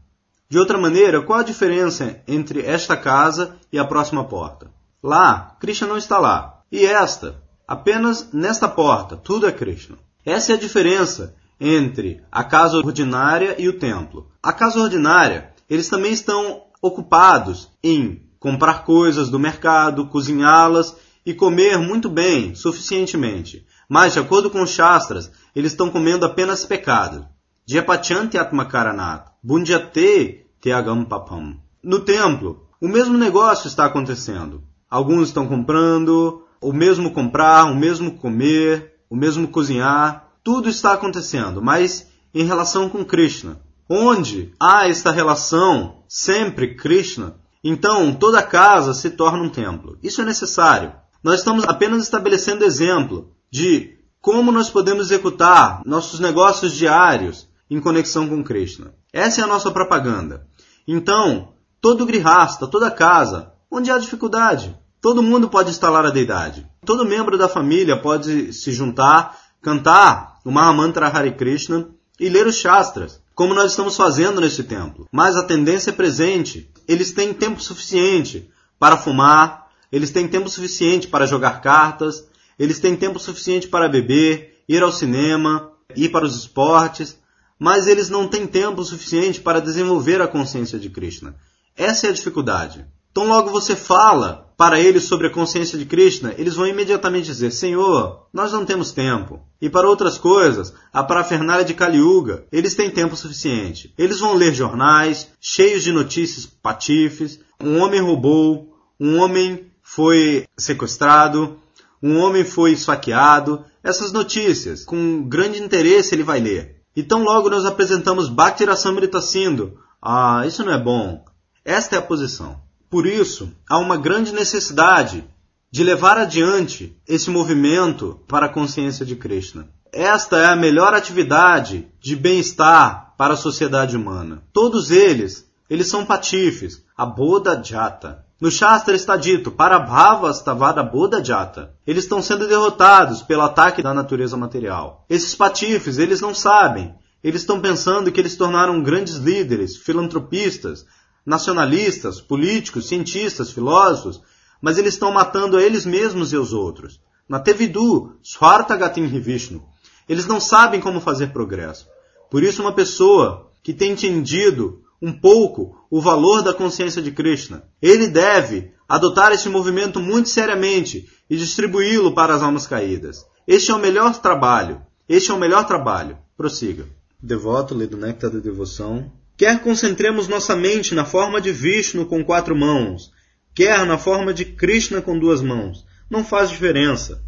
De 0.50 0.60
outra 0.60 0.78
maneira, 0.78 1.22
qual 1.22 1.40
a 1.40 1.44
diferença 1.44 2.22
entre 2.28 2.66
esta 2.66 2.98
casa 2.98 3.58
e 3.72 3.80
a 3.80 3.86
próxima 3.86 4.24
porta? 4.24 4.70
Lá, 5.02 5.56
Krishna 5.60 5.88
não 5.88 5.98
está 5.98 6.20
lá. 6.20 6.62
E 6.72 6.86
esta, 6.86 7.42
apenas 7.68 8.32
nesta 8.32 8.68
porta, 8.68 9.16
tudo 9.16 9.48
é 9.48 9.52
Krishna. 9.52 9.98
Essa 10.26 10.52
é 10.52 10.56
a 10.56 10.60
diferença 10.60 11.36
entre 11.60 12.22
a 12.32 12.44
casa 12.44 12.78
ordinária 12.78 13.56
e 13.58 13.70
o 13.70 13.80
templo. 13.80 14.30
A 14.42 14.52
casa 14.52 14.80
ordinária, 14.80 15.54
eles 15.70 15.88
também 15.88 16.12
estão 16.12 16.64
ocupados 16.82 17.70
em 17.84 18.22
comprar 18.40 18.84
coisas 18.84 19.30
do 19.30 19.40
mercado, 19.40 20.08
cozinhá-las 20.08 20.96
e 21.26 21.34
comer 21.34 21.78
muito 21.78 22.10
bem, 22.10 22.56
suficientemente. 22.56 23.66
Mas, 23.88 24.14
de 24.14 24.20
acordo 24.20 24.50
com 24.50 24.62
os 24.64 24.72
Shastras, 24.72 25.32
eles 25.56 25.72
estão 25.72 25.90
comendo 25.90 26.26
apenas 26.26 26.66
pecado. 26.66 27.28
Jepachanti 27.66 28.38
Atmakaranat, 28.38 29.32
Bunjate 29.44 30.46
Teagam 30.60 31.06
Papam. 31.06 31.58
No 31.84 32.00
templo, 32.00 32.68
o 32.82 32.88
mesmo 32.88 33.18
negócio 33.18 33.68
está 33.68 33.86
acontecendo. 33.86 34.64
Alguns 34.90 35.28
estão 35.28 35.48
comprando, 35.48 36.44
o 36.60 36.74
mesmo 36.74 37.12
comprar, 37.12 37.66
o 37.66 37.76
mesmo 37.76 38.18
comer, 38.18 38.96
o 39.10 39.16
mesmo 39.16 39.48
cozinhar. 39.48 40.28
Tudo 40.44 40.70
está 40.70 40.94
acontecendo, 40.94 41.62
mas 41.62 42.08
em 42.34 42.44
relação 42.46 42.90
com 42.90 43.06
Krishna. 43.06 43.62
Onde 43.88 44.54
há 44.60 44.90
esta 44.90 45.12
relação 45.12 46.04
sempre 46.08 46.76
Krishna, 46.76 47.36
então 47.64 48.14
toda 48.14 48.42
casa 48.42 48.94
se 48.94 49.12
torna 49.12 49.44
um 49.44 49.50
templo. 49.50 49.98
Isso 50.02 50.22
é 50.22 50.26
necessário. 50.26 50.94
Nós 51.24 51.40
estamos 51.40 51.64
apenas 51.66 52.04
estabelecendo 52.04 52.66
exemplo 52.66 53.32
de 53.52 54.00
como 54.20 54.52
nós 54.52 54.70
podemos 54.70 55.08
executar 55.08 55.82
nossos 55.86 56.20
negócios 56.20 56.74
diários 56.74 57.51
em 57.72 57.80
conexão 57.80 58.28
com 58.28 58.44
Krishna. 58.44 58.94
Essa 59.14 59.40
é 59.40 59.44
a 59.46 59.48
nossa 59.48 59.72
propaganda. 59.72 60.46
Então, 60.86 61.54
todo 61.80 62.06
grihasta, 62.06 62.68
toda 62.68 62.92
casa, 62.92 63.54
onde 63.72 63.90
há 63.90 63.98
dificuldade, 63.98 64.78
todo 65.00 65.24
mundo 65.24 65.48
pode 65.48 65.70
instalar 65.70 66.06
a 66.06 66.10
deidade. 66.10 66.68
Todo 66.86 67.06
membro 67.06 67.38
da 67.38 67.48
família 67.48 67.96
pode 67.96 68.52
se 68.52 68.74
juntar, 68.74 69.40
cantar 69.62 70.40
o 70.44 70.52
Mahamantra 70.52 71.08
Hare 71.08 71.32
Krishna 71.32 71.88
e 72.20 72.28
ler 72.28 72.46
os 72.46 72.58
Shastras, 72.58 73.22
como 73.34 73.54
nós 73.54 73.72
estamos 73.72 73.96
fazendo 73.96 74.42
neste 74.42 74.64
templo. 74.64 75.08
Mas 75.10 75.38
a 75.38 75.44
tendência 75.44 75.92
é 75.92 75.94
presente. 75.94 76.70
Eles 76.86 77.14
têm 77.14 77.34
tempo 77.34 77.62
suficiente 77.62 78.52
para 78.78 78.98
fumar, 78.98 79.68
eles 79.90 80.12
têm 80.12 80.28
tempo 80.28 80.50
suficiente 80.50 81.08
para 81.08 81.26
jogar 81.26 81.62
cartas, 81.62 82.28
eles 82.60 82.82
têm 82.82 82.98
tempo 82.98 83.18
suficiente 83.18 83.70
para 83.70 83.88
beber, 83.88 84.62
ir 84.68 84.84
ao 84.84 84.92
cinema, 84.92 85.72
ir 85.96 86.10
para 86.10 86.26
os 86.26 86.36
esportes, 86.36 87.21
mas 87.62 87.86
eles 87.86 88.10
não 88.10 88.28
têm 88.28 88.48
tempo 88.48 88.84
suficiente 88.84 89.40
para 89.40 89.62
desenvolver 89.62 90.20
a 90.20 90.28
consciência 90.28 90.80
de 90.80 90.90
Krishna. 90.90 91.36
Essa 91.78 92.08
é 92.08 92.10
a 92.10 92.14
dificuldade. 92.14 92.84
Então, 93.12 93.28
logo 93.28 93.52
você 93.52 93.76
fala 93.76 94.52
para 94.58 94.80
eles 94.80 95.04
sobre 95.04 95.28
a 95.28 95.30
consciência 95.30 95.78
de 95.78 95.86
Krishna, 95.86 96.34
eles 96.40 96.56
vão 96.56 96.66
imediatamente 96.66 97.28
dizer: 97.28 97.52
Senhor, 97.52 98.26
nós 98.34 98.52
não 98.52 98.66
temos 98.66 98.92
tempo. 98.92 99.42
E 99.62 99.70
para 99.70 99.88
outras 99.88 100.18
coisas, 100.18 100.74
a 100.92 101.04
parafernália 101.04 101.64
de 101.64 101.76
Kali 101.76 102.00
Yuga, 102.00 102.46
eles 102.52 102.74
têm 102.74 102.90
tempo 102.90 103.16
suficiente. 103.16 103.94
Eles 103.96 104.20
vão 104.20 104.34
ler 104.34 104.56
jornais 104.56 105.28
cheios 105.40 105.84
de 105.84 105.92
notícias 105.92 106.48
patifes: 106.48 107.40
um 107.62 107.78
homem 107.78 108.02
roubou, 108.02 108.76
um 109.00 109.20
homem 109.20 109.68
foi 109.84 110.48
sequestrado, 110.58 111.60
um 112.02 112.18
homem 112.18 112.44
foi 112.44 112.72
esfaqueado. 112.72 113.64
Essas 113.84 114.12
notícias, 114.12 114.84
com 114.84 115.22
grande 115.30 115.62
interesse, 115.62 116.16
ele 116.16 116.24
vai 116.24 116.40
ler. 116.40 116.81
Então 116.96 117.24
logo 117.24 117.50
nós 117.50 117.66
apresentamos 117.66 118.30
Bhakti 118.30 118.66
Rasamrita 118.66 119.22
Sindhu. 119.22 119.78
Ah, 120.02 120.44
isso 120.46 120.64
não 120.64 120.74
é 120.74 120.78
bom. 120.78 121.24
Esta 121.64 121.96
é 121.96 122.00
a 122.00 122.02
posição. 122.02 122.60
Por 122.90 123.06
isso, 123.06 123.52
há 123.70 123.78
uma 123.78 123.96
grande 123.96 124.34
necessidade 124.34 125.24
de 125.72 125.84
levar 125.84 126.18
adiante 126.18 126.98
esse 127.08 127.30
movimento 127.30 128.20
para 128.28 128.48
a 128.48 128.50
consciência 128.50 129.06
de 129.06 129.16
Krishna. 129.16 129.70
Esta 129.94 130.38
é 130.38 130.46
a 130.46 130.56
melhor 130.56 130.94
atividade 130.94 131.88
de 132.00 132.16
bem-estar 132.16 133.14
para 133.18 133.36
a 133.36 133.38
sociedade 133.38 133.96
humana. 133.96 134.44
Todos 134.52 134.92
eles, 134.92 135.50
eles 135.70 135.88
são 135.88 136.06
patifes, 136.06 136.84
a 136.98 137.06
Bodha 137.06 137.62
Jata. 137.64 138.26
No 138.42 138.50
Shastra 138.50 138.96
está 138.96 139.16
dito, 139.16 139.52
para 139.52 139.78
Bhavas 139.78 140.42
Tavada 140.42 140.82
Bodha 140.82 141.24
Jata. 141.24 141.76
Eles 141.86 142.06
estão 142.06 142.24
sendo 142.24 142.48
derrotados 142.48 143.22
pelo 143.22 143.44
ataque 143.44 143.84
da 143.84 143.94
natureza 143.94 144.36
material. 144.36 145.06
Esses 145.08 145.36
patifes, 145.36 146.00
eles 146.00 146.20
não 146.22 146.34
sabem. 146.34 146.96
Eles 147.24 147.42
estão 147.42 147.62
pensando 147.62 148.12
que 148.12 148.20
eles 148.20 148.36
tornaram 148.36 148.82
grandes 148.82 149.18
líderes, 149.18 149.78
filantropistas, 149.78 150.88
nacionalistas, 151.24 152.20
políticos, 152.20 152.88
cientistas, 152.88 153.52
filósofos, 153.52 154.20
mas 154.60 154.80
eles 154.80 154.96
estão 154.96 155.12
matando 155.12 155.56
a 155.56 155.62
eles 155.62 155.86
mesmos 155.86 156.34
e 156.34 156.38
os 156.38 156.52
outros. 156.52 157.00
Na 157.30 157.40
Tevidu, 157.40 158.18
Swarta 158.24 158.76
Gatim 158.76 159.06
Vishnu. 159.06 159.64
Eles 160.10 160.26
não 160.26 160.40
sabem 160.40 160.82
como 160.82 161.00
fazer 161.00 161.28
progresso. 161.28 161.88
Por 162.28 162.42
isso, 162.42 162.64
uma 162.64 162.74
pessoa 162.74 163.52
que 163.62 163.72
tem 163.72 163.92
entendido 163.92 164.81
um 165.02 165.12
pouco 165.12 165.76
o 165.90 166.00
valor 166.00 166.44
da 166.44 166.54
consciência 166.54 167.02
de 167.02 167.12
Krishna. 167.12 167.64
Ele 167.82 168.08
deve 168.08 168.72
adotar 168.88 169.32
esse 169.32 169.50
movimento 169.50 170.00
muito 170.00 170.30
seriamente 170.30 171.10
e 171.30 171.36
distribuí-lo 171.36 172.14
para 172.14 172.36
as 172.36 172.44
almas 172.44 172.68
caídas. 172.68 173.26
Este 173.48 173.72
é 173.72 173.74
o 173.74 173.80
melhor 173.80 174.22
trabalho. 174.22 174.82
Este 175.10 175.32
é 175.32 175.34
o 175.34 175.40
melhor 175.40 175.66
trabalho. 175.66 176.18
Prossiga. 176.38 176.86
Devoto, 177.22 177.74
lê 177.74 177.88
do 177.88 177.98
Néctar 177.98 178.30
da 178.30 178.40
Devoção. 178.40 179.12
Quer 179.38 179.62
concentremos 179.62 180.28
nossa 180.28 180.56
mente 180.56 180.94
na 180.94 181.04
forma 181.04 181.42
de 181.42 181.52
Vishnu 181.52 182.06
com 182.06 182.24
quatro 182.24 182.56
mãos, 182.56 183.12
quer 183.56 183.86
na 183.88 183.98
forma 183.98 184.34
de 184.34 184.46
Krishna 184.46 185.02
com 185.02 185.18
duas 185.18 185.42
mãos. 185.42 185.84
Não 186.10 186.24
faz 186.24 186.50
diferença. 186.50 187.24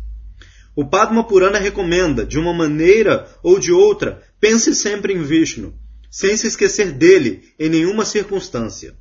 O 0.76 0.86
Padma 0.86 1.24
Purana 1.24 1.58
recomenda, 1.58 2.26
de 2.26 2.38
uma 2.38 2.54
maneira 2.54 3.28
ou 3.42 3.58
de 3.58 3.72
outra, 3.72 4.22
pense 4.40 4.76
sempre 4.76 5.14
em 5.14 5.24
Vishnu, 5.24 5.74
sem 6.14 6.38
se 6.38 6.46
esquecer 6.46 6.92
dele 6.92 7.42
em 7.58 7.68
nenhuma 7.68 8.06
circunstância. 8.06 8.94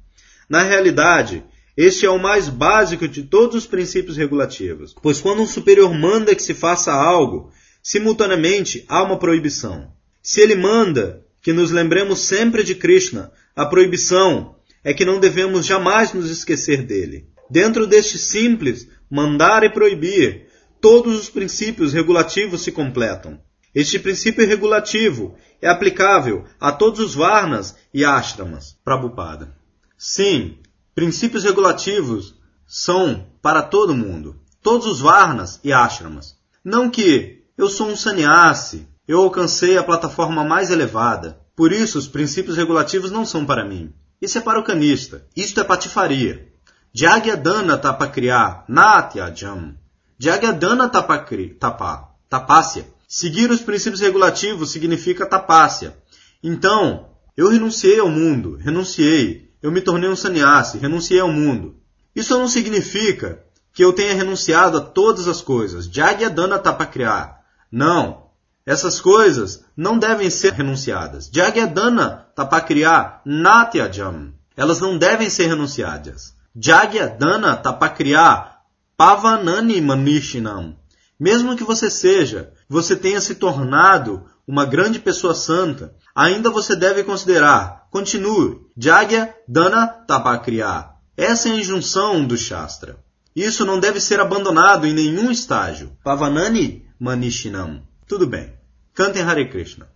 Na 0.48 0.62
realidade, 0.62 1.44
este 1.76 2.06
é 2.06 2.10
o 2.10 2.18
mais 2.18 2.48
básico 2.48 3.06
de 3.06 3.24
todos 3.24 3.54
os 3.54 3.66
princípios 3.66 4.16
regulativos, 4.16 4.94
pois 5.02 5.20
quando 5.20 5.42
um 5.42 5.46
superior 5.46 5.92
manda 5.92 6.34
que 6.34 6.42
se 6.42 6.54
faça 6.54 6.90
algo, 6.90 7.52
simultaneamente 7.82 8.86
há 8.88 9.02
uma 9.02 9.18
proibição. 9.18 9.92
Se 10.22 10.40
ele 10.40 10.54
manda 10.54 11.22
que 11.42 11.52
nos 11.52 11.70
lembremos 11.70 12.20
sempre 12.20 12.64
de 12.64 12.74
Krishna, 12.74 13.30
a 13.54 13.66
proibição 13.66 14.56
é 14.82 14.94
que 14.94 15.04
não 15.04 15.20
devemos 15.20 15.66
jamais 15.66 16.14
nos 16.14 16.30
esquecer 16.30 16.82
dele. 16.82 17.26
Dentro 17.50 17.86
deste 17.86 18.16
simples 18.16 18.88
mandar 19.10 19.62
e 19.64 19.68
proibir, 19.68 20.46
todos 20.80 21.20
os 21.20 21.28
princípios 21.28 21.92
regulativos 21.92 22.62
se 22.62 22.72
completam. 22.72 23.38
Este 23.74 23.98
princípio 23.98 24.46
regulativo 24.46 25.34
é 25.62 25.68
aplicável 25.68 26.44
a 26.60 26.72
todos 26.72 26.98
os 26.98 27.14
varnas 27.14 27.76
e 27.94 28.04
ashramas. 28.04 28.76
Prabhupada. 28.84 29.54
Sim, 29.96 30.58
princípios 30.94 31.44
regulativos 31.44 32.34
são 32.66 33.24
para 33.40 33.62
todo 33.62 33.94
mundo, 33.94 34.36
todos 34.60 34.86
os 34.86 35.00
varnas 35.00 35.60
e 35.62 35.72
ashramas. 35.72 36.36
Não 36.64 36.90
que 36.90 37.44
eu 37.56 37.68
sou 37.68 37.88
um 37.88 37.96
sannyasi, 37.96 38.88
eu 39.06 39.20
alcancei 39.20 39.78
a 39.78 39.84
plataforma 39.84 40.42
mais 40.42 40.70
elevada, 40.70 41.38
por 41.54 41.70
isso 41.72 41.98
os 41.98 42.08
princípios 42.08 42.56
regulativos 42.56 43.10
não 43.10 43.24
são 43.24 43.46
para 43.46 43.64
mim. 43.64 43.92
Isso 44.20 44.38
é 44.38 44.40
para 44.40 44.58
o 44.58 44.64
canista. 44.64 45.26
Isto 45.36 45.60
é 45.60 45.64
patifaria. 45.64 46.48
Jagyadana 46.92 47.76
tapakriya 47.76 48.64
natyajam. 48.68 49.74
Jagyadana 50.18 50.88
tapakri, 50.88 51.50
tapa, 51.54 52.14
tapácia. 52.28 52.86
Seguir 53.14 53.50
os 53.50 53.60
princípios 53.60 54.00
regulativos 54.00 54.70
significa 54.70 55.26
tapácia. 55.26 55.94
Então, 56.42 57.10
eu 57.36 57.50
renunciei 57.50 58.00
ao 58.00 58.08
mundo, 58.08 58.56
renunciei. 58.56 59.50
Eu 59.60 59.70
me 59.70 59.82
tornei 59.82 60.08
um 60.08 60.16
sannyasi, 60.16 60.78
renunciei 60.78 61.20
ao 61.20 61.30
mundo. 61.30 61.76
Isso 62.16 62.38
não 62.38 62.48
significa 62.48 63.44
que 63.70 63.84
eu 63.84 63.92
tenha 63.92 64.14
renunciado 64.14 64.78
a 64.78 64.80
todas 64.80 65.28
as 65.28 65.42
coisas. 65.42 65.84
Jagyadana 65.84 66.58
tapakriya. 66.58 67.34
Não. 67.70 68.28
Essas 68.64 68.98
coisas 68.98 69.62
não 69.76 69.98
devem 69.98 70.30
ser 70.30 70.54
renunciadas. 70.54 71.28
Jagyadana 71.30 72.28
tapakriya 72.34 73.20
natyajam. 73.26 74.32
Elas 74.56 74.80
não 74.80 74.96
devem 74.96 75.28
ser 75.28 75.48
renunciadas. 75.48 76.34
Jagyadana 76.56 77.56
tapakriya 77.56 78.52
pavanani 78.96 79.82
manishinam. 79.82 80.78
Mesmo 81.22 81.56
que 81.56 81.62
você 81.62 81.88
seja, 81.88 82.52
você 82.72 82.96
tenha 82.96 83.20
se 83.20 83.34
tornado 83.34 84.24
uma 84.48 84.64
grande 84.64 84.98
pessoa 84.98 85.34
santa, 85.34 85.94
ainda 86.14 86.50
você 86.50 86.74
deve 86.74 87.04
considerar, 87.04 87.86
continue, 87.90 88.62
Jagya 88.74 89.36
Dana 89.46 89.86
Tapakriya. 89.86 90.88
Essa 91.14 91.50
é 91.50 91.52
a 91.52 91.56
injunção 91.56 92.24
do 92.24 92.34
Shastra. 92.34 92.96
Isso 93.36 93.66
não 93.66 93.78
deve 93.78 94.00
ser 94.00 94.20
abandonado 94.20 94.86
em 94.86 94.94
nenhum 94.94 95.30
estágio. 95.30 95.92
Pavanani 96.02 96.86
Manishinam. 96.98 97.82
Tudo 98.08 98.26
bem. 98.26 98.54
Cantem 98.94 99.22
Hare 99.22 99.48
Krishna. 99.50 99.86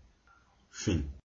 Fim. 0.70 1.07